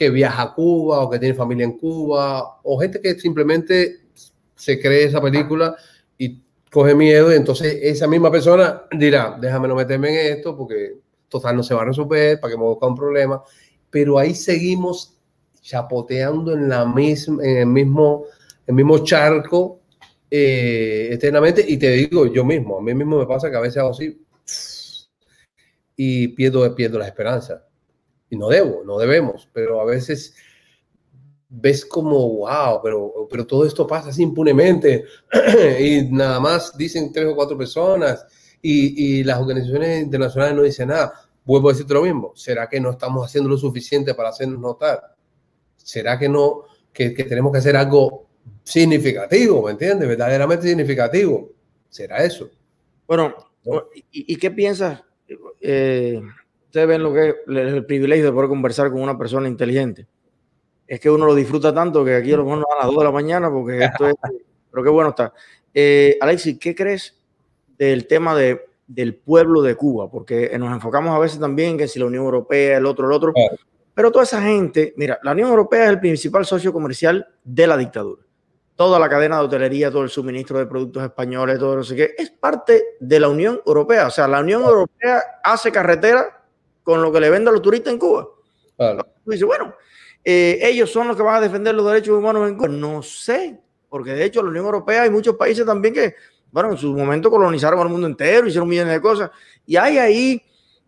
[0.00, 4.06] que viaja a Cuba o que tiene familia en Cuba o gente que simplemente
[4.56, 5.76] se cree esa película
[6.16, 6.40] y
[6.72, 10.94] coge miedo y entonces esa misma persona dirá, déjame no meterme en esto porque
[11.28, 13.42] total no se va a resolver, para que me busque un problema.
[13.90, 15.18] Pero ahí seguimos
[15.60, 18.24] chapoteando en, la misma, en el, mismo,
[18.66, 19.82] el mismo charco
[20.30, 23.76] eh, eternamente y te digo yo mismo, a mí mismo me pasa que a veces
[23.76, 24.18] hago así
[25.94, 27.66] y pierdo, pierdo la esperanza.
[28.30, 30.34] Y no debo, no debemos, pero a veces
[31.48, 35.04] ves como, wow, pero, pero todo esto pasa así impunemente
[35.80, 38.24] y nada más dicen tres o cuatro personas
[38.62, 41.12] y, y, las organizaciones internacionales no dicen nada.
[41.44, 45.16] Vuelvo a decirte lo mismo, ¿será que no estamos haciendo lo suficiente para hacernos notar?
[45.76, 48.28] ¿Será que no, que, que tenemos que hacer algo
[48.62, 50.08] significativo, ¿me entiendes?
[50.08, 51.50] Verdaderamente significativo.
[51.88, 52.48] ¿Será eso?
[53.08, 53.34] Bueno,
[54.12, 55.02] ¿y, y qué piensas?
[55.60, 56.20] eh,
[56.70, 60.06] ustedes ven lo que es el privilegio de poder conversar con una persona inteligente.
[60.86, 63.04] Es que uno lo disfruta tanto que aquí a lo mejor a las 2 de
[63.04, 64.14] la mañana, porque esto es.
[64.70, 65.32] Pero qué bueno está.
[65.74, 67.20] Eh, Alexis, ¿qué crees
[67.76, 70.08] del tema de, del pueblo de Cuba?
[70.08, 73.32] Porque nos enfocamos a veces también que si la Unión Europea, el otro, el otro.
[73.92, 77.76] Pero toda esa gente, mira, la Unión Europea es el principal socio comercial de la
[77.76, 78.22] dictadura
[78.76, 82.14] toda la cadena de hotelería, todo el suministro de productos españoles, todo no sé qué,
[82.16, 84.06] es parte de la Unión Europea.
[84.06, 86.39] O sea, la Unión Europea hace carretera
[86.82, 88.28] con lo que le vende a los turistas en Cuba.
[88.76, 89.06] Claro.
[89.24, 89.74] Dice, bueno,
[90.24, 92.68] eh, ellos son los que van a defender los derechos humanos en Cuba.
[92.68, 96.14] No sé, porque de hecho la Unión Europea hay muchos países también que,
[96.50, 99.30] bueno, en su momento colonizaron el mundo entero, hicieron millones de cosas.
[99.66, 100.42] Y hay ahí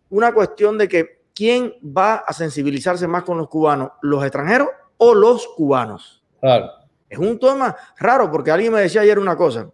[0.09, 5.13] una cuestión de que quién va a sensibilizarse más con los cubanos, los extranjeros o
[5.13, 6.23] los cubanos.
[6.39, 6.69] Claro.
[7.09, 9.69] Es un tema raro porque alguien me decía ayer una cosa.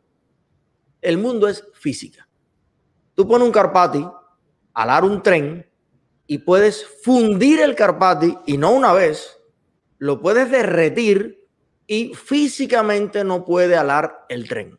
[1.01, 2.27] El mundo es física.
[3.15, 4.05] Tú pones un Carpati,
[4.73, 5.68] alar un tren
[6.31, 9.41] y puedes fundir el Carpati y no una vez,
[9.97, 11.43] lo puedes derretir
[11.87, 14.77] y físicamente no puede alar el tren.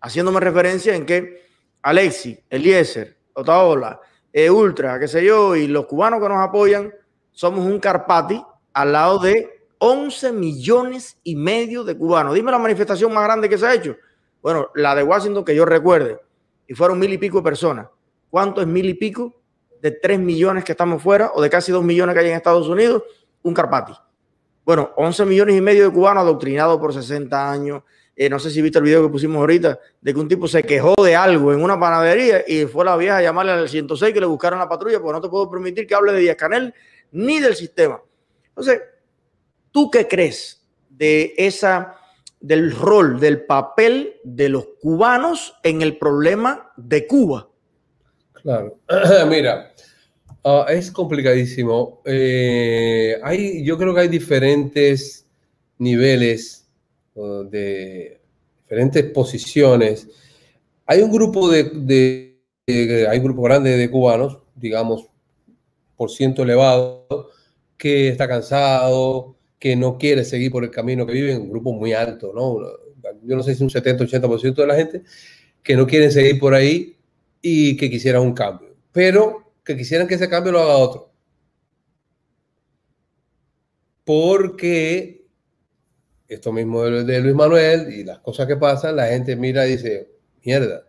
[0.00, 1.48] Haciéndome referencia en que
[1.82, 4.00] Alexi, Eliezer, Otaola,
[4.32, 6.94] e Ultra, qué sé yo, y los cubanos que nos apoyan,
[7.32, 8.40] somos un Carpati
[8.72, 12.34] al lado de 11 millones y medio de cubanos.
[12.34, 13.96] Dime la manifestación más grande que se ha hecho.
[14.40, 16.20] Bueno, la de Washington que yo recuerde,
[16.68, 17.88] y fueron mil y pico de personas.
[18.30, 19.42] ¿Cuánto es mil y pico
[19.84, 22.66] de 3 millones que estamos fuera o de casi 2 millones que hay en Estados
[22.68, 23.02] Unidos?
[23.42, 23.92] Un Carpati.
[24.64, 27.82] Bueno, 11 millones y medio de cubanos adoctrinados por 60 años.
[28.16, 30.62] Eh, no sé si viste el video que pusimos ahorita, de que un tipo se
[30.62, 34.20] quejó de algo en una panadería y fue la vieja a llamarle al 106 que
[34.20, 36.74] le buscaron la patrulla, porque no te puedo permitir que hable de Díaz Canel
[37.12, 38.00] ni del sistema.
[38.48, 38.80] Entonces,
[39.74, 41.96] ¿Tú qué crees de esa,
[42.38, 47.48] del rol, del papel de los cubanos en el problema de Cuba?
[48.44, 48.78] Claro,
[49.30, 49.72] mira,
[50.44, 52.02] uh, es complicadísimo.
[52.04, 55.26] Eh, hay, yo creo que hay diferentes
[55.78, 56.68] niveles
[57.50, 58.20] de
[58.64, 60.08] diferentes posiciones.
[60.84, 62.36] Hay un grupo de,
[63.08, 65.06] hay un grupo grande de cubanos, digamos,
[65.96, 67.30] por ciento elevado,
[67.78, 71.94] que está cansado, que no quiere seguir por el camino que viven, un grupo muy
[71.94, 72.58] alto, ¿no?
[73.22, 75.02] Yo no sé si un 70-80% de la gente
[75.62, 76.93] que no quieren seguir por ahí
[77.46, 81.12] y que quisieran un cambio, pero que quisieran que ese cambio lo haga otro.
[84.02, 85.26] Porque
[86.26, 90.08] esto mismo de, Luis Manuel y las cosas que pasan, la gente mira y dice,
[90.42, 90.88] mierda,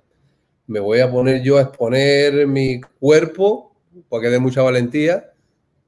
[0.67, 3.75] me voy a poner yo a exponer mi cuerpo,
[4.07, 5.33] porque de mucha valentía,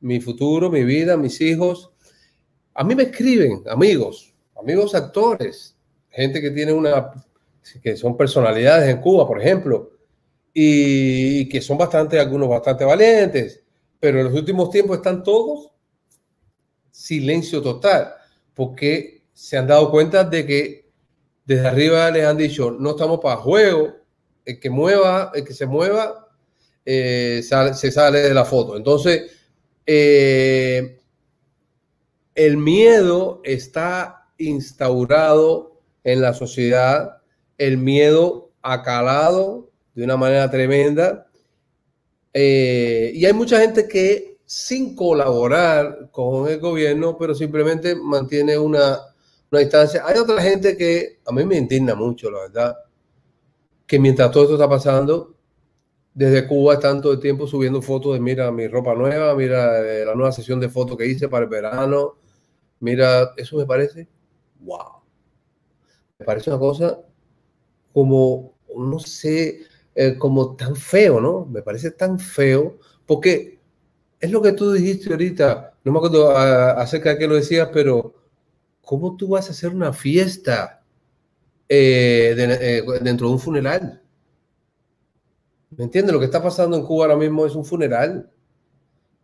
[0.01, 1.91] mi futuro, mi vida, mis hijos,
[2.73, 5.77] a mí me escriben amigos, amigos actores,
[6.09, 7.13] gente que tiene una,
[7.81, 9.96] que son personalidades en Cuba, por ejemplo,
[10.59, 13.63] y, que son bastante, algunos bastante valientes,
[13.99, 15.69] pero en los últimos tiempos están todos
[16.89, 18.15] silencio total,
[18.55, 20.89] porque se han dado cuenta de que
[21.45, 23.97] desde arriba les han dicho, no estamos para juego,
[24.45, 26.27] el que mueva, el que se mueva,
[26.83, 28.77] eh, se sale de la foto.
[28.77, 29.31] Entonces,
[29.85, 30.99] eh,
[32.33, 37.21] el miedo está instaurado en la sociedad,
[37.59, 39.66] el miedo ha calado
[39.97, 41.25] de una manera tremenda.
[42.31, 48.99] Eh, y hay mucha gente que sin colaborar con el gobierno, pero simplemente mantiene una,
[49.51, 50.03] una distancia.
[50.05, 52.77] Hay otra gente que a mí me indigna mucho, la verdad,
[53.87, 55.35] que mientras todo esto está pasando,
[56.13, 60.05] desde Cuba están todo el tiempo subiendo fotos de mira mi ropa nueva, mira eh,
[60.05, 62.17] la nueva sesión de fotos que hice para el verano,
[62.81, 64.07] mira, eso me parece,
[64.59, 65.01] wow.
[66.19, 66.99] Me parece una cosa
[67.91, 69.66] como, no sé,
[69.99, 71.47] eh, como tan feo, ¿no?
[71.47, 73.57] Me parece tan feo, porque
[74.19, 77.69] es lo que tú dijiste ahorita, no me acuerdo ah, acerca de qué lo decías,
[77.73, 78.13] pero
[78.81, 80.83] ¿cómo tú vas a hacer una fiesta
[81.67, 82.35] eh,
[83.01, 84.03] dentro de un funeral?
[85.71, 86.13] ¿Me entiendes?
[86.13, 88.29] Lo que está pasando en Cuba ahora mismo es un funeral.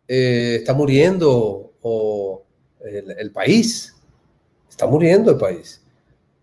[0.07, 2.43] Eh, está muriendo o
[2.83, 3.95] el, país.
[4.67, 5.83] Está muriendo el país.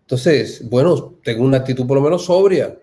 [0.03, 2.80] Entonces, bueno, tengo una actitud por lo menos sobria.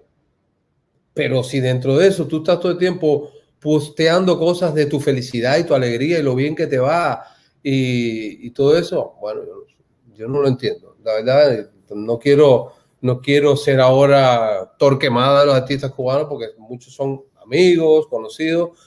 [1.18, 5.58] Pero si dentro de eso tú estás todo el tiempo posteando cosas de tu felicidad
[5.58, 7.24] y tu alegría y lo bien que te va
[7.60, 9.66] y, todo eso, bueno, yo,
[10.14, 10.96] yo, no lo entiendo.
[11.02, 16.94] La verdad, no quiero no quiero ser ahora torquemada de los artistas cubanos porque muchos
[16.94, 18.78] son amigos, conocidos.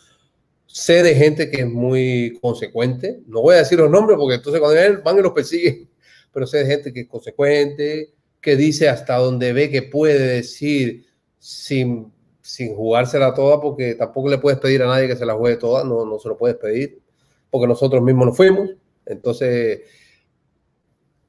[0.65, 3.19] Sé de gente que es muy consecuente.
[3.27, 5.89] No voy a decir los nombres porque entonces cuando van y los persiguen,
[6.31, 11.11] pero sé de gente que es consecuente, que dice hasta donde ve que puede decir
[11.37, 12.10] sin,
[12.41, 15.83] sin jugársela toda porque tampoco le puedes pedir a nadie que se la juegue toda,
[15.83, 17.01] no, no se lo puedes pedir
[17.51, 18.69] porque nosotros mismos nos fuimos.
[19.05, 19.81] Entonces,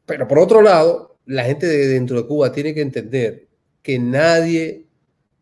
[0.07, 3.49] pero por otro lado, la gente de dentro de Cuba tiene que entender
[3.83, 4.87] que nadie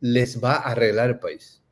[0.01, 1.63] les va a arreglar el país.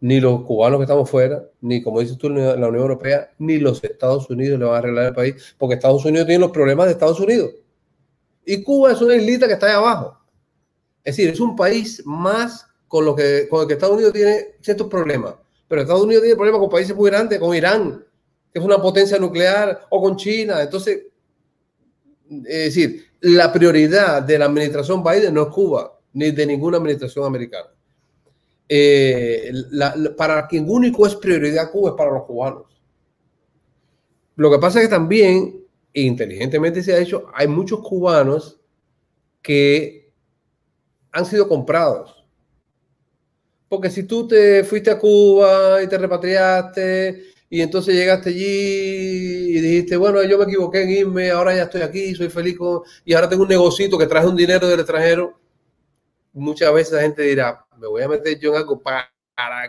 [0.00, 3.84] Ni los cubanos que estamos fuera, ni como dices tú, la Unión Europea, ni los
[3.84, 6.92] Estados Unidos le van a arreglar el país, porque Estados Unidos tiene los problemas de
[6.92, 7.50] Estados Unidos.
[8.46, 10.18] Y Cuba es una islita que está ahí abajo.
[11.04, 14.56] Es decir, es un país más con, lo que, con el que Estados Unidos tiene
[14.60, 15.36] ciertos problemas.
[15.68, 18.04] Pero Estados Unidos tiene problemas con países muy grandes, con Irán,
[18.52, 20.60] que es una potencia nuclear, o con China.
[20.60, 21.04] Entonces,
[22.28, 27.24] es decir, la prioridad de la administración Biden no es Cuba, ni de ninguna administración
[27.24, 27.68] americana.
[28.68, 29.52] Eh,
[30.16, 32.64] para quien único es prioridad Cuba es para los cubanos.
[34.34, 38.60] Lo que pasa es que también, inteligentemente se ha hecho, hay muchos cubanos
[39.42, 40.12] que
[41.12, 42.19] han sido comprados.
[43.70, 49.60] Porque si tú te fuiste a Cuba y te repatriaste y entonces llegaste allí y
[49.60, 52.56] dijiste, bueno, yo me equivoqué en irme, ahora ya estoy aquí, soy feliz
[53.04, 55.38] y ahora tengo un negocito que traje un dinero del extranjero.
[56.32, 59.08] Muchas veces la gente dirá, me voy a meter yo en algo para,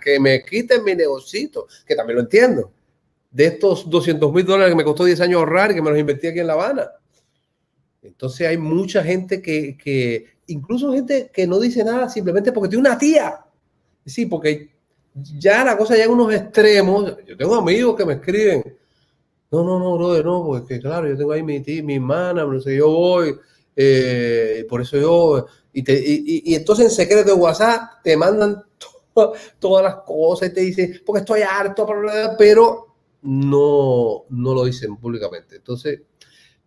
[0.04, 2.72] que me quiten mi negocito, que también lo entiendo.
[3.30, 6.00] De estos 200 mil dólares que me costó 10 años ahorrar y que me los
[6.00, 6.90] invertí aquí en La Habana.
[8.02, 12.90] Entonces hay mucha gente que, que, incluso gente que no dice nada simplemente porque tiene
[12.90, 13.46] una tía.
[14.06, 14.72] Sí, porque
[15.14, 17.16] ya la cosa llega a unos extremos.
[17.26, 18.78] Yo tengo amigos que me escriben.
[19.52, 22.62] No, no, no, brother, no, porque claro, yo tengo ahí mi tía, mi hermana, no
[22.62, 23.36] sé, yo voy,
[23.76, 28.64] eh, por eso yo, y, te, y, entonces en secreto de WhatsApp te mandan
[29.60, 31.86] todas las cosas y te dicen, porque estoy harto,
[32.38, 35.58] pero no, no lo dicen públicamente.
[35.58, 36.02] Entonces,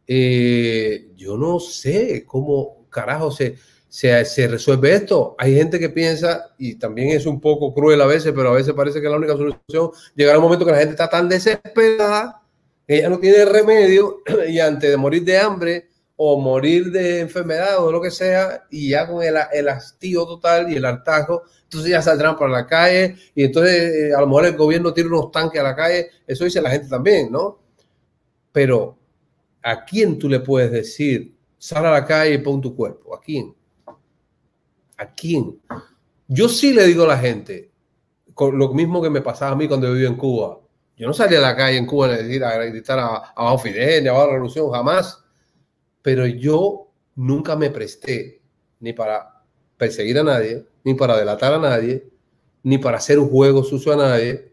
[0.07, 3.57] eh, yo no sé cómo carajo se,
[3.95, 5.37] se, resuelve esto.
[5.39, 8.75] Hay gente que piensa, y también es un poco cruel a veces, pero a veces
[8.75, 12.43] parece que la única solución, llegará un momento que la gente está tan desesperada
[12.89, 17.85] que ya no tiene remedio y antes de morir de hambre o morir de enfermedad
[17.85, 21.91] o lo que sea, y ya con el, el hastío total y el hartazgo, entonces
[21.91, 25.31] ya saldrán para la calle y entonces eh, a lo mejor el gobierno tiene unos
[25.31, 27.61] tanques a la calle, eso dice la gente también, ¿no?
[28.51, 28.99] Pero
[29.63, 33.15] ¿a quién tú le puedes decir, sal a la calle y pon tu cuerpo?
[33.15, 33.55] ¿A quién?
[34.97, 35.61] ¿A quién?
[36.29, 37.71] Yo sí le digo a la gente,
[38.39, 40.61] lo mismo que me pasaba a mí cuando vivía en Cuba.
[40.97, 44.09] Yo no salía a la calle en Cuba a decir, a gritar a, a Fidel,
[44.09, 45.23] a la revolución, jamás.
[46.03, 48.41] Pero yo nunca me presté
[48.81, 49.43] ni para
[49.77, 52.09] perseguir a nadie, ni para delatar a nadie,
[52.63, 54.53] ni para hacer un juego sucio a nadie.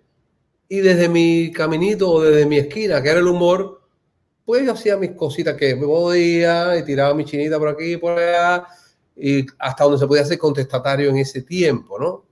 [0.67, 3.81] Y desde mi caminito o desde mi esquina, que era el humor,
[4.45, 7.97] pues yo hacía mis cositas que me podía y tiraba mi chinita por aquí y
[7.97, 8.65] por allá
[9.59, 12.25] hasta donde se podía hacer contestatario en ese tiempo, ¿no?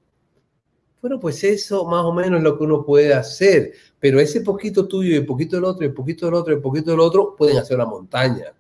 [1.02, 4.88] Bueno, pues eso más o menos es lo que uno puede hacer, pero ese poquito
[4.88, 7.78] tuyo y poquito del otro, y poquito del otro, y poquito del otro, pueden hacer
[7.78, 8.54] una montaña.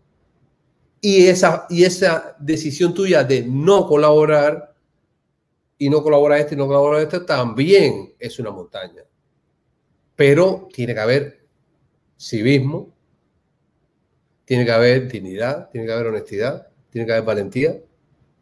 [1.01, 4.73] Y esa, y esa decisión tuya de no colaborar
[5.77, 9.03] y no colaborar este y no colaborar este también es una montaña.
[10.15, 11.45] Pero tiene que haber
[12.17, 12.93] civismo,
[14.45, 17.79] tiene que haber dignidad, tiene que haber honestidad, tiene que haber valentía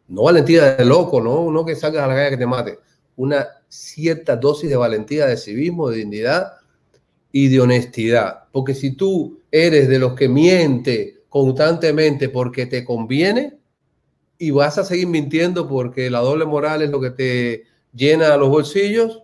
[0.08, 2.78] no valentía de loco, no, no que salgas a la calle que te mate.
[3.16, 6.54] Una cierta dosis de valentía, de civismo, de dignidad
[7.30, 8.44] y de honestidad.
[8.52, 13.58] Porque si tú eres de los que miente constantemente porque te conviene
[14.38, 18.48] y vas a seguir mintiendo porque la doble moral es lo que te llena los
[18.48, 19.22] bolsillos,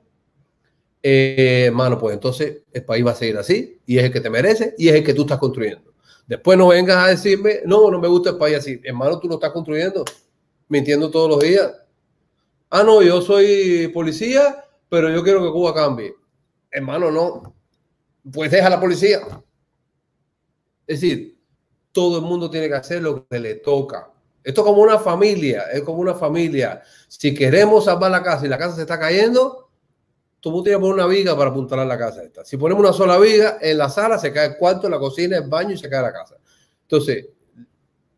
[1.02, 4.30] eh, mano, pues entonces el país va a seguir así y es el que te
[4.30, 5.92] merece y es el que tú estás construyendo.
[6.26, 8.80] Después no vengas a decirme, no, no me gusta el país así.
[8.82, 10.04] Hermano, tú lo estás construyendo,
[10.74, 11.72] mintiendo todos los días.
[12.68, 16.12] Ah, no, yo soy policía, pero yo quiero que Cuba cambie.
[16.68, 17.54] Hermano, no.
[18.32, 19.20] Pues deja la policía.
[20.84, 21.38] Es decir,
[21.92, 24.10] todo el mundo tiene que hacer lo que le toca.
[24.42, 26.82] Esto es como una familia, es como una familia.
[27.06, 29.70] Si queremos salvar la casa y la casa se está cayendo,
[30.40, 32.44] tú tienes que poner una viga para apuntalar la casa esta.
[32.44, 35.48] Si ponemos una sola viga, en la sala se cae el cuarto, la cocina, el
[35.48, 36.36] baño y se cae la casa.
[36.82, 37.28] Entonces,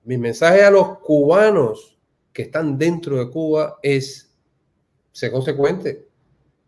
[0.04, 1.95] mi mensaje a los cubanos
[2.36, 4.30] que están dentro de Cuba es,
[5.10, 6.06] sé consecuente.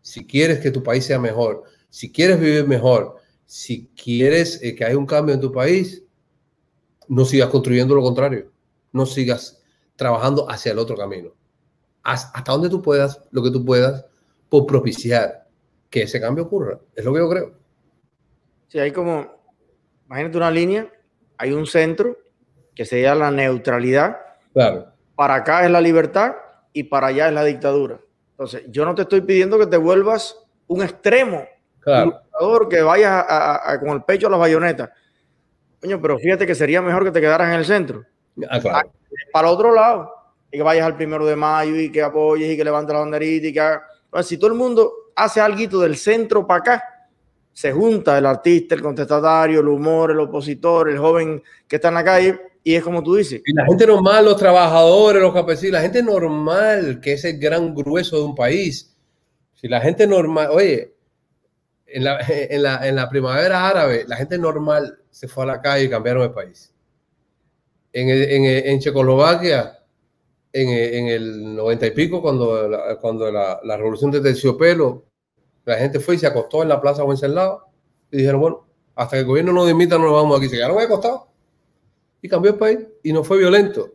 [0.01, 1.61] Si quieres que tu país sea mejor,
[1.91, 6.03] si quieres vivir mejor, si quieres eh, que haya un cambio en tu país,
[7.07, 8.51] no sigas construyendo lo contrario.
[8.93, 9.61] No sigas
[9.95, 11.35] trabajando hacia el otro camino.
[12.01, 14.03] Hasta donde tú puedas, lo que tú puedas,
[14.49, 15.47] por propiciar
[15.91, 16.79] que ese cambio ocurra.
[16.95, 17.53] Es lo que yo creo.
[18.69, 19.39] Sí, hay como,
[20.07, 20.91] imagínate una línea,
[21.37, 22.17] hay un centro
[22.73, 24.17] que sería la neutralidad.
[24.51, 24.97] Claro.
[25.19, 26.33] Para acá es la libertad
[26.71, 27.99] y para allá es la dictadura.
[28.31, 31.45] Entonces, yo no te estoy pidiendo que te vuelvas un extremo,
[31.81, 32.21] claro.
[32.39, 33.25] un que vayas
[33.81, 34.91] con el pecho a las bayonetas.
[35.81, 38.05] Coño, pero fíjate que sería mejor que te quedaras en el centro.
[38.49, 38.93] Ah, claro.
[39.33, 40.09] Para otro lado,
[40.49, 43.47] y que vayas al primero de mayo y que apoyes y que levantes la banderita
[43.47, 43.83] y que haga...
[44.09, 46.83] Pues, si todo el mundo hace algo del centro para acá,
[47.51, 51.95] se junta el artista, el contestatario, el humor, el opositor, el joven que está en
[51.95, 53.41] la calle, y es como tú dices.
[53.45, 57.73] Y la gente normal, los trabajadores, los campesinos, la gente normal, que es el gran
[57.73, 58.95] grueso de un país.
[59.55, 60.93] Si la gente normal, oye,
[61.87, 65.61] en la, en la, en la primavera árabe, la gente normal se fue a la
[65.61, 66.73] calle y cambiaron el país.
[67.91, 69.79] En, en, en Checoslovaquia,
[70.53, 75.05] en, en, el noventa y pico, cuando, la, cuando la, la, revolución de terciopelo,
[75.65, 77.63] la gente fue y se acostó en la plaza Wenceslao
[78.11, 80.49] y dijeron, bueno, hasta que el gobierno nos dimita no nos vamos aquí.
[80.49, 81.28] Se quedaron acostados
[82.21, 83.93] y cambió el país y no fue violento.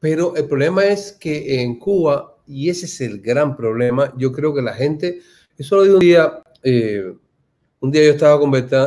[0.00, 4.54] Pero el problema es que en Cuba, y ese es el gran problema, yo creo
[4.54, 5.20] que la gente,
[5.56, 7.14] eso lo digo un día, eh,
[7.80, 8.38] un día yo estaba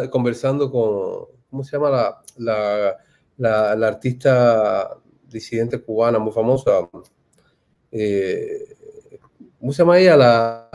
[0.10, 2.98] conversando con, ¿cómo se llama la, la,
[3.38, 4.98] la, la artista
[5.30, 6.90] disidente cubana muy famosa.
[7.92, 8.76] Eh,
[9.60, 10.18] ¿Cómo se llama ella?
[10.18, 10.70] La,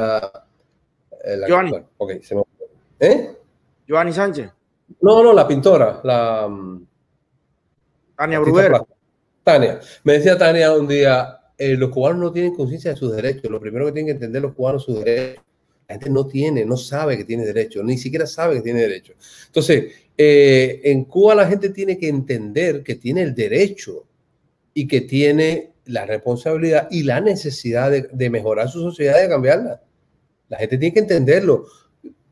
[1.24, 2.42] la okay, se me...
[2.98, 3.36] ¿Eh?
[3.86, 4.50] Giovanni Sánchez.
[5.00, 6.86] No, no, la pintora, la mm,
[8.16, 8.84] Tania Bruguera.
[9.44, 9.80] Tania.
[10.04, 13.50] Me decía Tania un día, eh, los cubanos no tienen conciencia de sus derechos.
[13.50, 15.44] Lo primero que tienen que entender los cubanos sus derechos.
[15.88, 19.16] La gente no tiene, no sabe que tiene derechos, ni siquiera sabe que tiene derechos.
[19.46, 24.04] Entonces, eh, en Cuba la gente tiene que entender que tiene el derecho
[24.74, 29.82] y que tiene la responsabilidad y la necesidad de, mejorar su sociedad y de cambiarla.
[30.48, 31.66] La gente tiene que entenderlo,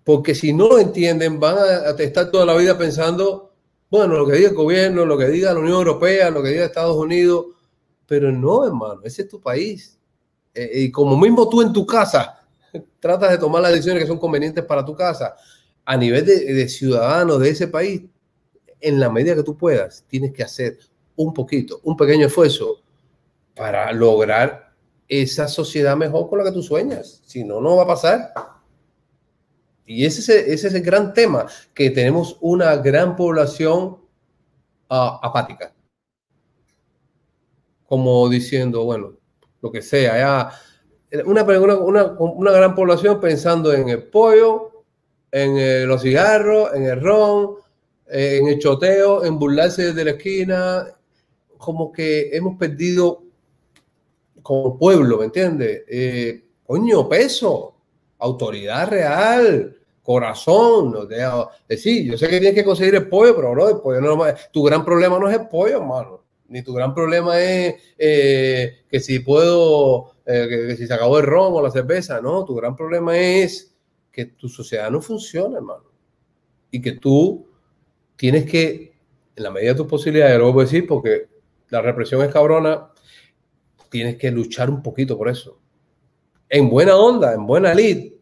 [0.04, 3.49] porque si no lo entienden, van a, estar toda la vida pensando,
[3.90, 6.64] bueno, lo que diga el gobierno, lo que diga la Unión Europea, lo que diga
[6.64, 7.46] Estados Unidos,
[8.06, 9.98] pero no, hermano, ese es tu país.
[10.54, 12.40] Eh, y como mismo tú en tu casa
[13.00, 15.34] tratas de tomar las decisiones que son convenientes para tu casa,
[15.84, 18.02] a nivel de, de ciudadano de ese país,
[18.80, 20.78] en la medida que tú puedas, tienes que hacer
[21.16, 22.82] un poquito, un pequeño esfuerzo
[23.54, 24.72] para lograr
[25.08, 27.20] esa sociedad mejor con la que tú sueñas.
[27.26, 28.32] Si no, no va a pasar.
[29.92, 33.98] Y ese es, el, gran tema, que tenemos una gran población
[34.88, 35.74] uh, apática.
[37.86, 39.14] Como diciendo, bueno,
[39.60, 44.84] lo que sea, ya una, una, una, gran población pensando en el pollo,
[45.32, 47.56] en eh, los cigarros, en el ron,
[48.12, 50.86] eh, en el choteo, en burlarse desde la esquina,
[51.58, 53.24] como que hemos perdido
[54.40, 55.82] como pueblo, ¿me entiendes?
[55.88, 57.74] Eh, coño, peso,
[58.20, 60.92] autoridad real, corazón.
[60.92, 61.16] No te,
[61.68, 64.62] decir, yo sé que tienes que conseguir el pollo, pero bro, el pollo no, tu
[64.62, 66.24] gran problema no es el pollo, hermano.
[66.48, 71.26] Ni tu gran problema es eh, que si puedo, eh, que, si se acabó el
[71.26, 72.20] ron o la cerveza.
[72.20, 73.72] No, tu gran problema es
[74.10, 75.84] que tu sociedad no funciona, hermano.
[76.72, 77.46] Y que tú
[78.16, 78.94] tienes que,
[79.36, 81.28] en la medida de tus posibilidades, lo voy a decir porque
[81.68, 82.90] la represión es cabrona,
[83.88, 85.58] tienes que luchar un poquito por eso.
[86.48, 88.12] En buena onda, en buena lid.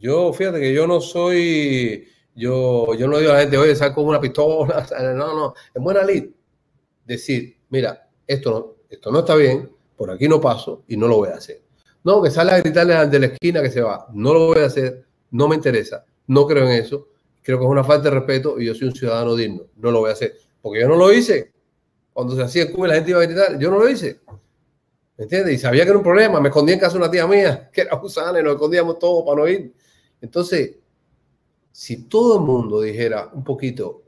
[0.00, 4.02] Yo, fíjate que yo no soy, yo, yo no digo a la gente, oye, saco
[4.02, 6.30] una pistola, no, no, en buena lid.
[7.04, 11.16] Decir, mira, esto no, esto no está bien, por aquí no paso y no lo
[11.18, 11.62] voy a hacer.
[12.02, 14.60] No, que sale a gritarle al de la esquina que se va, no lo voy
[14.60, 17.08] a hacer, no me interesa, no creo en eso,
[17.42, 20.00] creo que es una falta de respeto y yo soy un ciudadano digno, no lo
[20.00, 21.52] voy a hacer porque yo no lo hice.
[22.12, 24.20] Cuando se hacía el Cuba y la gente iba a gritar, yo no lo hice.
[25.16, 25.54] ¿Me entiendes?
[25.54, 26.40] Y sabía que era un problema.
[26.40, 29.36] Me escondí en casa una tía mía, que era gusana, y nos escondíamos todos para
[29.36, 29.74] no ir.
[30.20, 30.76] Entonces,
[31.72, 34.02] si todo el mundo dijera un poquito,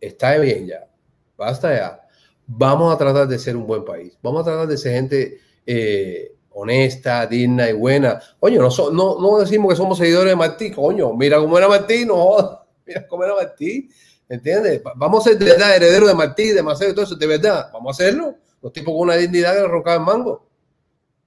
[0.00, 0.88] está bien ya,
[1.36, 2.08] basta ya,
[2.46, 6.34] vamos a tratar de ser un buen país, vamos a tratar de ser gente eh,
[6.50, 8.20] honesta, digna y buena.
[8.40, 12.04] Coño, no, no, no, decimos que somos seguidores de Martí, coño, mira cómo era Martí,
[12.04, 13.88] no, mira cómo era Martí,
[14.28, 14.82] ¿entiendes?
[14.96, 17.88] Vamos a ser de verdad herederos de Martí, de Marcelo todo eso, de verdad, vamos
[17.88, 18.36] a hacerlo.
[18.60, 20.48] Los tipos con una dignidad que le roncaba el mango.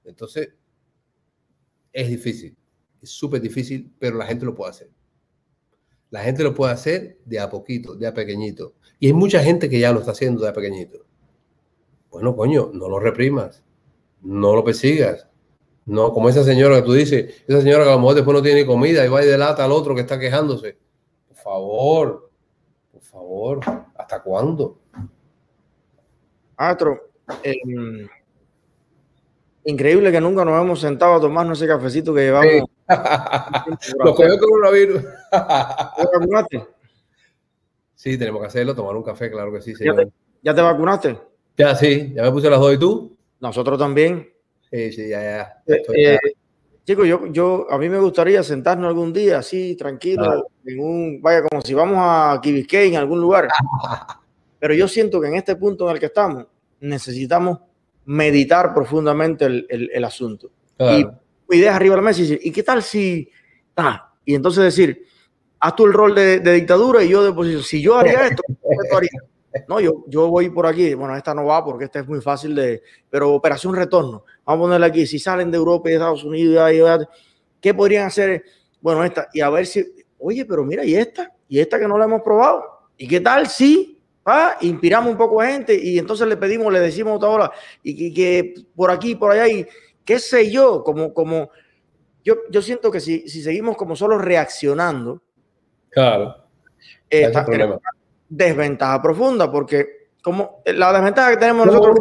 [0.04, 0.50] Entonces,
[1.94, 2.58] es difícil,
[3.02, 4.90] es súper difícil, pero la gente lo puede hacer.
[6.10, 8.74] La gente lo puede hacer de a poquito, de a pequeñito.
[9.00, 11.06] Y hay mucha gente que ya lo está haciendo de a pequeñito.
[12.12, 13.64] Bueno, coño, no lo reprimas,
[14.22, 15.28] no lo persigas.
[15.86, 18.44] No, como esa señora que tú dices, esa señora que a lo mejor después no
[18.44, 20.78] tiene comida y va y delata al otro que está quejándose.
[21.28, 22.30] Por favor,
[22.92, 23.60] por favor,
[23.96, 24.80] ¿hasta cuándo?
[26.58, 27.10] Maestro,
[27.44, 27.56] eh,
[29.66, 32.70] increíble que nunca nos hemos sentado a tomarnos ese cafecito que llevamos.
[34.00, 35.04] Lo cogió coronavirus.
[37.96, 39.74] Sí, tenemos que hacerlo, tomar un café, claro que sí.
[40.42, 41.18] ¿Ya te, vacunaste?
[41.56, 43.16] Ya, sí, ya me puse las dos y tú.
[43.40, 44.34] Nosotros también.
[44.72, 45.64] Sí, sí, ya, ya.
[45.68, 46.20] Eh, eh,
[46.84, 51.44] chicos, yo, yo, a mí me gustaría sentarnos algún día así, tranquilo, en un, vaya,
[51.44, 53.50] como si vamos a Kibisque en algún lugar.
[54.60, 56.46] Pero yo siento que en este punto en el que estamos,
[56.80, 57.60] necesitamos
[58.06, 60.52] meditar profundamente el, el, asunto.
[60.80, 61.06] Y
[61.56, 63.30] ideas arriba de la mesa y decir, ¿y qué tal si...
[63.76, 65.06] Ah, y entonces decir,
[65.60, 67.64] haz tú el rol de, dictadura y yo de oposición.
[67.64, 68.44] Si yo haría esto,
[68.84, 69.10] esto haría.
[69.68, 70.94] No, yo, yo voy por aquí.
[70.94, 72.82] Bueno, esta no va porque esta es muy fácil de.
[73.10, 74.24] Pero operación retorno.
[74.46, 75.06] Vamos a ponerla aquí.
[75.06, 77.08] Si salen de Europa y de Estados Unidos,
[77.60, 78.44] ¿qué podrían hacer?
[78.80, 79.30] Bueno, esta.
[79.34, 79.86] Y a ver si.
[80.20, 81.34] Oye, pero mira, ¿y esta?
[81.50, 82.64] ¿Y esta que no la hemos probado?
[82.98, 86.80] ¿Y qué tal si ah, inspiramos un poco a gente y entonces le pedimos, le
[86.80, 87.52] decimos otra hora
[87.84, 89.68] y que, por aquí, por allá y
[90.06, 91.50] qué sé yo, como, como
[92.24, 95.22] yo, yo siento que si, si seguimos como solo reaccionando,
[95.92, 96.36] Claro.
[97.10, 97.32] Eh,
[98.30, 101.98] desventaja profunda, porque como la desventaja que tenemos nosotros.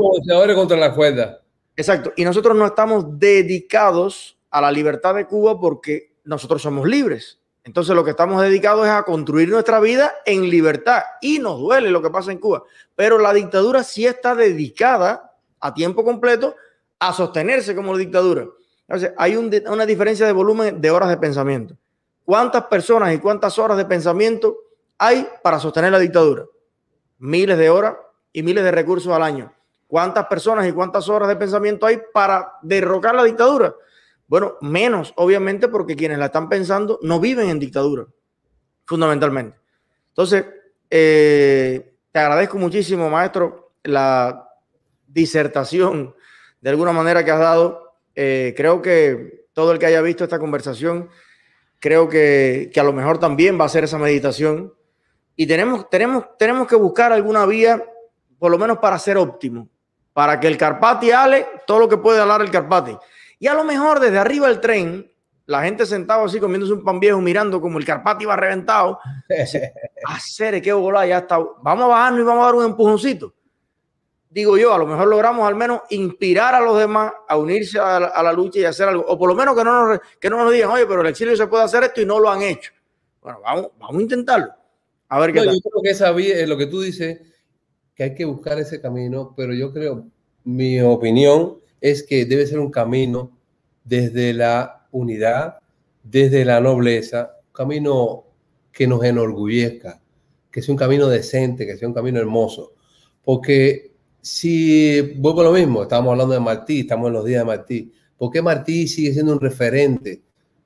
[0.55, 1.41] contra la cuerda.
[1.77, 2.12] Exacto.
[2.16, 7.39] Y nosotros no estamos dedicados a la libertad de Cuba porque nosotros somos libres.
[7.71, 11.93] Entonces lo que estamos dedicados es a construir nuestra vida en libertad y nos duele
[11.93, 12.64] lo que pasa en Cuba.
[12.97, 16.57] Pero la dictadura sí está dedicada a tiempo completo
[16.99, 18.49] a sostenerse como dictadura.
[18.89, 21.77] Entonces hay una diferencia de volumen de horas de pensamiento.
[22.25, 24.57] ¿Cuántas personas y cuántas horas de pensamiento
[24.99, 26.47] hay para sostener la dictadura?
[27.18, 27.95] Miles de horas
[28.33, 29.53] y miles de recursos al año.
[29.87, 33.73] ¿Cuántas personas y cuántas horas de pensamiento hay para derrocar la dictadura?
[34.31, 38.07] Bueno, menos, obviamente, porque quienes la están pensando no viven en dictadura,
[38.85, 39.59] fundamentalmente.
[40.11, 40.47] Entonces,
[40.89, 44.49] eh, te agradezco muchísimo, maestro, la
[45.09, 46.14] disertación
[46.61, 47.97] de alguna manera que has dado.
[48.14, 51.11] Eh, creo que todo el que haya visto esta conversación
[51.81, 54.72] creo que, a lo mejor también va a ser esa meditación.
[55.35, 57.85] Y tenemos, tenemos, tenemos que buscar alguna vía,
[58.39, 59.68] por lo menos para ser óptimo,
[60.12, 62.97] para que el Carpati ale todo lo que puede hablar el Carpati.
[63.41, 65.11] Y a lo mejor desde arriba del tren,
[65.47, 69.01] la gente sentado así comiéndose un pan viejo, mirando como el Carpati va reventado.
[70.07, 71.41] Hacer qué bola, ya está.
[71.62, 73.34] Vamos a bajarnos y vamos a dar un empujoncito
[74.30, 78.22] digo yo, a lo mejor logramos al menos inspirar a los demás a unirse a
[78.22, 80.53] la, lucha y hacer algo, o por lo menos que no, nos, que no nos
[80.53, 82.70] digan, oye, pero el exilio se puede hacer esto y no lo han hecho.
[83.20, 84.53] Bueno, vamos, vamos a intentarlo.
[85.09, 85.55] A ver qué tal.
[85.55, 87.20] Yo creo que esa es lo que tú dices,
[87.95, 90.07] que hay que buscar ese camino, pero yo creo,
[90.45, 93.37] mi opinión es que debe ser un camino
[93.85, 95.59] desde la unidad,
[96.03, 98.24] desde la nobleza, un camino
[98.72, 100.01] que nos enorgullezca,
[100.51, 102.72] que sea un camino decente, que sea un camino hermoso,
[103.24, 107.47] porque si vuelvo a lo mismo, estábamos hablando de Martí, estamos en los días de
[107.47, 110.22] Martí, ¿por qué Martí sigue siendo un referente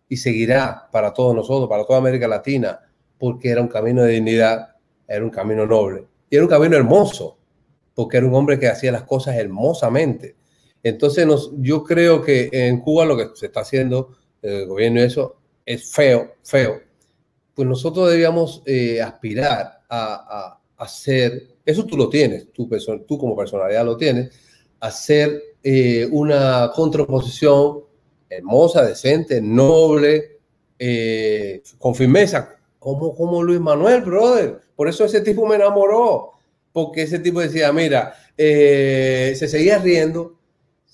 [0.09, 2.81] y seguirá para todos nosotros, para toda América Latina?
[3.19, 4.75] Porque era un camino de dignidad,
[5.07, 7.39] era un camino noble y era un camino hermoso,
[7.95, 10.35] porque era un hombre que hacía las cosas hermosamente.
[10.85, 15.05] Entonces, nos, yo creo que en Cuba lo que se está haciendo, el gobierno y
[15.05, 16.81] eso, es feo, feo.
[17.55, 22.69] Pues nosotros debíamos eh, aspirar a, a, a ser eso tú lo tienes, tú,
[23.07, 24.31] tú como personalidad lo tienes,
[24.81, 27.81] hacer eh, una contraposición
[28.29, 30.39] hermosa, decente, noble,
[30.79, 34.61] eh, con firmeza, como, como Luis Manuel, brother.
[34.77, 36.33] Por eso ese tipo me enamoró,
[36.73, 40.37] porque ese tipo decía, mira, eh, se seguía riendo,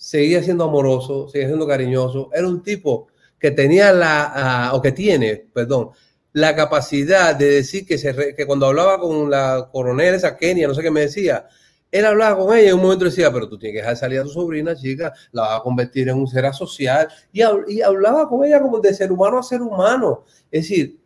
[0.01, 5.37] seguía siendo amoroso, seguía siendo cariñoso, era un tipo que tenía la, o que tiene,
[5.53, 5.91] perdón,
[6.33, 10.91] la capacidad de decir que, cuando hablaba con la coronel esa Kenia, no sé qué
[10.91, 11.47] me decía,
[11.91, 14.21] él hablaba con ella y en un momento decía, pero tú tienes que dejar salir
[14.21, 17.09] a tu sobrina, chica, la vas a convertir en un ser asocial.
[17.33, 20.25] Y, y hablaba con ella como de ser humano a ser humano.
[20.51, 21.01] Es decir,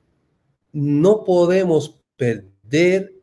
[0.72, 3.14] no podemos perder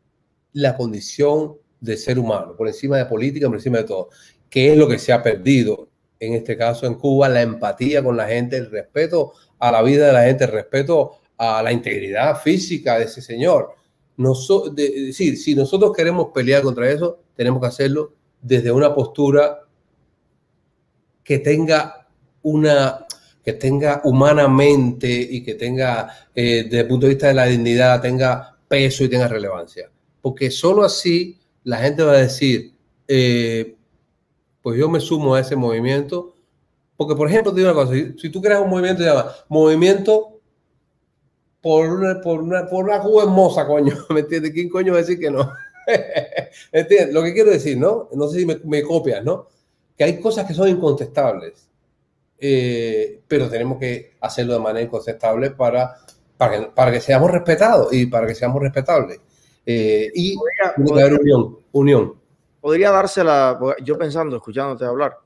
[0.52, 4.08] la condición de ser humano por encima de política, por encima de todo,
[4.52, 5.88] que es lo que se ha perdido
[6.20, 10.08] en este caso en Cuba, la empatía con la gente, el respeto a la vida
[10.08, 13.70] de la gente, el respeto a la integridad física de ese señor.
[14.18, 19.60] es decir, si nosotros queremos pelear contra eso, tenemos que hacerlo desde una postura
[21.24, 22.06] que tenga
[22.42, 23.06] una
[23.42, 28.02] que tenga humanamente y que tenga, eh, desde el punto de vista de la dignidad,
[28.02, 29.90] tenga peso y tenga relevancia.
[30.20, 32.74] Porque solo así la gente va a decir,
[33.08, 33.76] eh,
[34.62, 36.34] pues yo me sumo a ese movimiento.
[36.96, 40.40] Porque, por ejemplo, te digo una cosa, si, tú creas un movimiento, se llama Movimiento
[41.60, 44.52] por una, por una, por una Cuba hermosa, coño, ¿me entiendes?
[44.52, 45.52] ¿Quién coño va a decir que no?
[46.72, 47.12] ¿Entiendes?
[47.12, 48.08] Lo que quiero decir, ¿no?
[48.12, 49.48] No sé si me, me copias, ¿no?
[49.96, 51.68] Que hay cosas que son incontestables,
[52.38, 55.96] eh, pero tenemos que hacerlo de manera incontestable para,
[56.36, 59.20] para, que, para que seamos respetados y para que seamos respetables.
[59.64, 60.36] Eh, y
[60.76, 62.21] tiene que haber unión, unión.
[62.62, 65.18] Podría dársela, yo pensando, escuchándote hablar,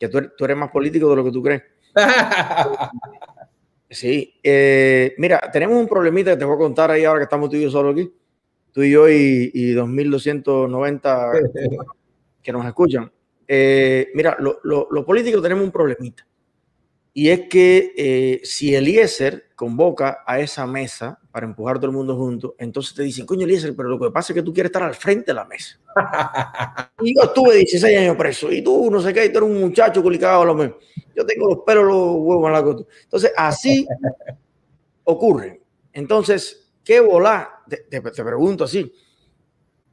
[0.00, 1.62] que tú, tú eres más político de lo que tú crees.
[3.90, 7.48] Sí, eh, mira, tenemos un problemita que te voy a contar ahí ahora que estamos
[7.48, 8.12] tú y yo solo aquí.
[8.70, 11.32] Tú y yo y, y 2290
[12.42, 13.10] que nos escuchan.
[13.46, 16.26] Eh, mira, los políticos tenemos un problemita.
[17.12, 22.16] Y es que eh, si Eliezer convoca a esa mesa para empujar todo el mundo
[22.16, 24.82] junto, entonces te dicen, coño Eliezer, pero lo que pasa es que tú quieres estar
[24.84, 25.80] al frente de la mesa.
[27.02, 30.02] y yo estuve 16 años preso y tú no sé qué, tú eres un muchacho
[30.02, 30.76] culicado a lo menos.
[31.16, 32.84] Yo tengo los pelos, los huevos en la costa.
[33.02, 33.86] Entonces, así
[35.04, 35.60] ocurre.
[35.92, 37.62] Entonces, ¿qué volá?
[37.68, 38.92] Te, te, pregunto así.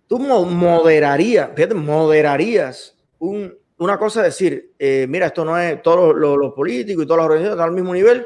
[0.07, 6.15] Tú moderarías, fíjate, moderarías un, una cosa es decir, eh, mira, esto no es todos
[6.15, 8.25] los, políticos y todas las organizaciones están al mismo nivel.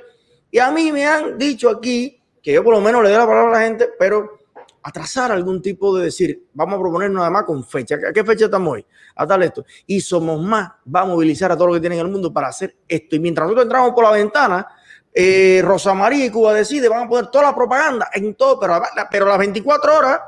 [0.52, 3.26] Y a mí me han dicho aquí que yo por lo menos le doy la
[3.26, 4.40] palabra a la gente, pero
[4.84, 7.96] atrasar algún tipo de decir, vamos a proponernos además con fecha.
[7.96, 8.86] ¿A qué fecha estamos hoy?
[9.16, 9.66] A tal esto.
[9.88, 12.48] Y somos más, va a movilizar a todo lo que tienen en el mundo para
[12.48, 13.16] hacer esto.
[13.16, 14.68] Y mientras nosotros entramos por la ventana,
[15.14, 19.26] eh, Rosa María y Cuba decide, van a poner toda la propaganda en todo, pero,
[19.26, 20.20] las 24 horas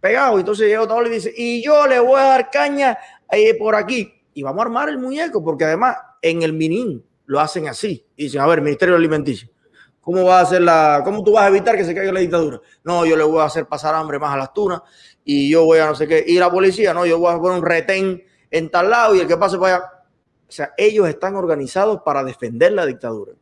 [0.00, 0.38] pegado.
[0.38, 2.98] Entonces llega otro y dice, y yo le voy a dar caña
[3.30, 7.40] eh, por aquí y vamos a armar el muñeco, porque además en el Minin lo
[7.40, 8.04] hacen así.
[8.16, 9.48] Y dicen, a ver, Ministerio Alimenticio,
[10.00, 12.60] ¿cómo va a hacer la, cómo tú vas a evitar que se caiga la dictadura?
[12.82, 14.82] No, yo le voy a hacer pasar hambre más a las tunas
[15.24, 16.24] y yo voy a no sé qué.
[16.26, 19.26] Y la policía, no, yo voy a poner un retén en tal lado y el
[19.26, 19.84] que pase para allá.
[20.48, 23.32] O sea, ellos están organizados para defender la dictadura.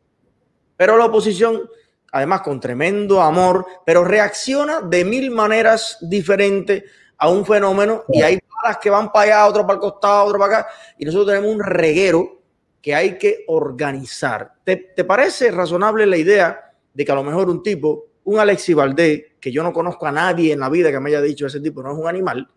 [0.77, 1.69] Pero la oposición,
[2.11, 6.83] además con tremendo amor, pero reacciona de mil maneras diferentes
[7.17, 10.39] a un fenómeno y hay balas que van para allá, otro para el costado, otro
[10.39, 12.41] para acá, y nosotros tenemos un reguero
[12.81, 14.53] que hay que organizar.
[14.63, 19.23] ¿Te, parece razonable la idea de que a lo mejor un tipo, un Alexi Valdés,
[19.39, 21.81] que yo no conozco a nadie en la vida que me haya dicho ese tipo
[21.81, 22.47] no es un animal,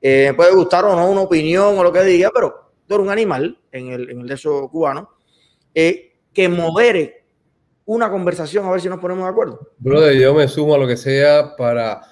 [0.00, 3.12] eh, puede gustar o no una opinión o lo que diga, pero tú eres un
[3.12, 4.68] animal en el, en el de esos
[5.74, 7.24] eh, que modere
[7.86, 9.60] una conversación a ver si nos ponemos de acuerdo.
[9.78, 12.02] Brother, yo me sumo a lo que sea para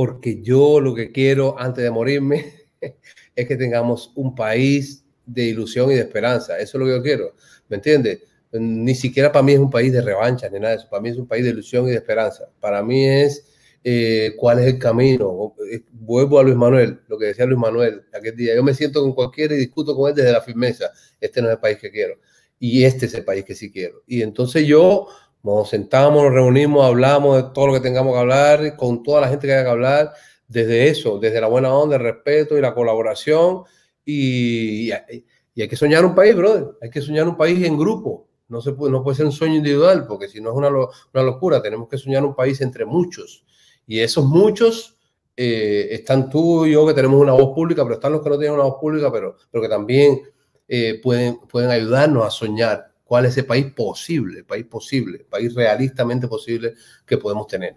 [0.00, 2.54] porque yo lo que quiero antes de morirme
[3.36, 6.58] es que tengamos un país de ilusión y de esperanza.
[6.58, 7.34] Eso es lo que yo quiero,
[7.68, 8.20] ¿me entiendes?
[8.50, 10.88] Ni siquiera para mí es un país de revancha ni nada de eso.
[10.88, 12.48] Para mí es un país de ilusión y de esperanza.
[12.60, 13.44] Para mí es
[13.84, 15.54] eh, cuál es el camino.
[15.70, 18.54] Eh, vuelvo a Luis Manuel, lo que decía Luis Manuel aquel día.
[18.54, 20.90] Yo me siento con cualquiera y discuto con él desde la firmeza.
[21.20, 22.14] Este no es el país que quiero.
[22.58, 24.02] Y este es el país que sí quiero.
[24.06, 25.08] Y entonces yo
[25.42, 29.28] nos sentamos, nos reunimos, hablamos de todo lo que tengamos que hablar, con toda la
[29.28, 30.12] gente que haya que hablar,
[30.46, 33.62] desde eso, desde la buena onda, el respeto y la colaboración.
[34.04, 36.66] Y, hay que soñar un país, brother.
[36.80, 38.28] Hay que soñar un país en grupo.
[38.48, 41.22] No, se puede, no puede ser un sueño individual, porque si no es una, una
[41.22, 41.62] locura.
[41.62, 43.44] Tenemos que soñar un país entre muchos.
[43.86, 44.98] Y esos muchos
[45.36, 48.38] eh, están tú y yo, que tenemos una voz pública, pero están los que no
[48.38, 50.22] tienen una voz pública, pero, pero que también
[50.66, 55.24] eh, pueden, pueden ayudarnos a soñar cuál es el país posible, el país posible, el
[55.24, 57.74] país realistamente posible que podemos tener.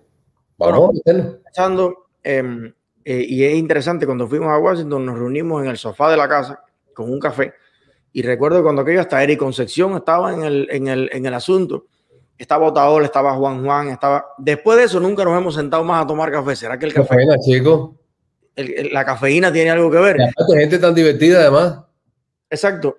[0.59, 2.71] Vamos bueno, em,
[3.03, 6.29] eh, y es interesante, cuando fuimos a Washington nos reunimos en el sofá de la
[6.29, 6.63] casa
[6.93, 7.51] con un café
[8.11, 11.87] y recuerdo cuando aquello hasta Eric Concepción estaba en el, en el, en el asunto,
[12.37, 14.27] estaba Otaola, estaba Juan Juan, estaba...
[14.37, 16.55] Después de eso nunca nos hemos sentado más a tomar café.
[16.55, 17.09] ¿Será que el café...
[17.09, 17.97] Cafeína, chico.
[18.55, 20.17] la cafeína tiene algo que ver.
[20.55, 21.79] gente tan divertida además.
[22.51, 22.97] Exacto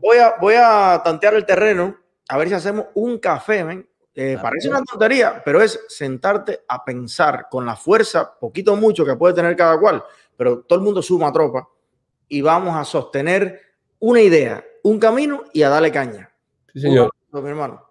[0.00, 1.96] voy, a, voy a tantear el terreno,
[2.28, 7.48] a ver si hacemos un café, Eh, parece una tontería, pero es sentarte a pensar
[7.50, 10.04] con la fuerza, poquito o mucho que puede tener cada cual,
[10.36, 11.68] pero todo el mundo suma tropa
[12.28, 13.60] y vamos a sostener
[13.98, 16.30] una idea, un camino y a darle caña.
[16.72, 17.10] Sí, señor.
[17.32, 17.82] mi hermano.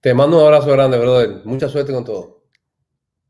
[0.00, 1.42] Te mando un abrazo grande, brother.
[1.44, 2.42] Mucha suerte con todo.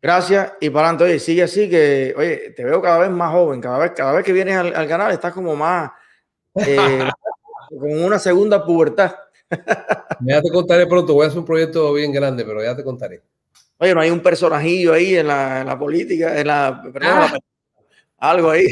[0.01, 1.05] Gracias y para adelante.
[1.05, 3.61] Oye, sigue así que, oye, te veo cada vez más joven.
[3.61, 5.91] Cada vez, cada vez que vienes al, canal estás como más,
[6.67, 7.09] eh,
[7.69, 9.15] con una segunda pubertad.
[10.21, 11.15] ya te contaré pronto.
[11.15, 13.23] Voy a hacer un proyecto bien grande, pero ya te contaré.
[13.79, 17.25] Oye, no hay un personajillo ahí en la, en la política, en la, perdón, la
[17.27, 17.39] ah
[18.19, 18.67] algo ahí.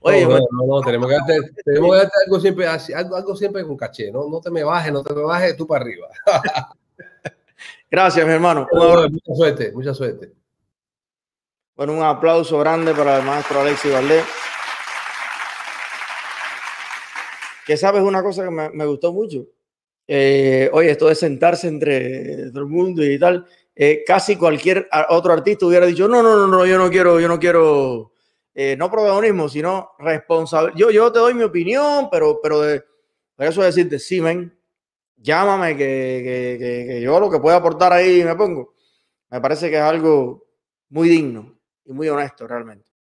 [0.00, 3.66] Oye, no, no, no, tenemos que hacer, tenemos que hacer algo siempre, algo, algo siempre
[3.66, 4.28] con caché, ¿no?
[4.28, 6.08] No te me bajes, no te me bajes tú para arriba.
[7.90, 8.66] Gracias, mi hermano.
[8.70, 10.32] mucha suerte, mucha suerte.
[11.74, 14.24] Bueno, un aplauso grande para el maestro Alexis Valdés.
[17.66, 19.46] Que sabes una cosa que me, gustó mucho.
[20.06, 23.46] Eh, oye, esto de sentarse entre todo el mundo y tal.
[23.74, 27.28] Eh, casi cualquier otro artista hubiera dicho, no, no, no, no, yo no quiero, yo
[27.28, 28.12] no quiero
[28.54, 30.72] eh, no protagonismo, sino responsable.
[30.76, 32.84] Yo, yo te doy mi opinión, pero, pero de,
[33.38, 34.58] eso es decirte, sí, ven,
[35.16, 38.74] llámame que, que, que, yo lo que pueda aportar ahí me pongo.
[39.30, 40.46] Me parece que es algo
[40.90, 42.92] muy digno y muy honesto realmente.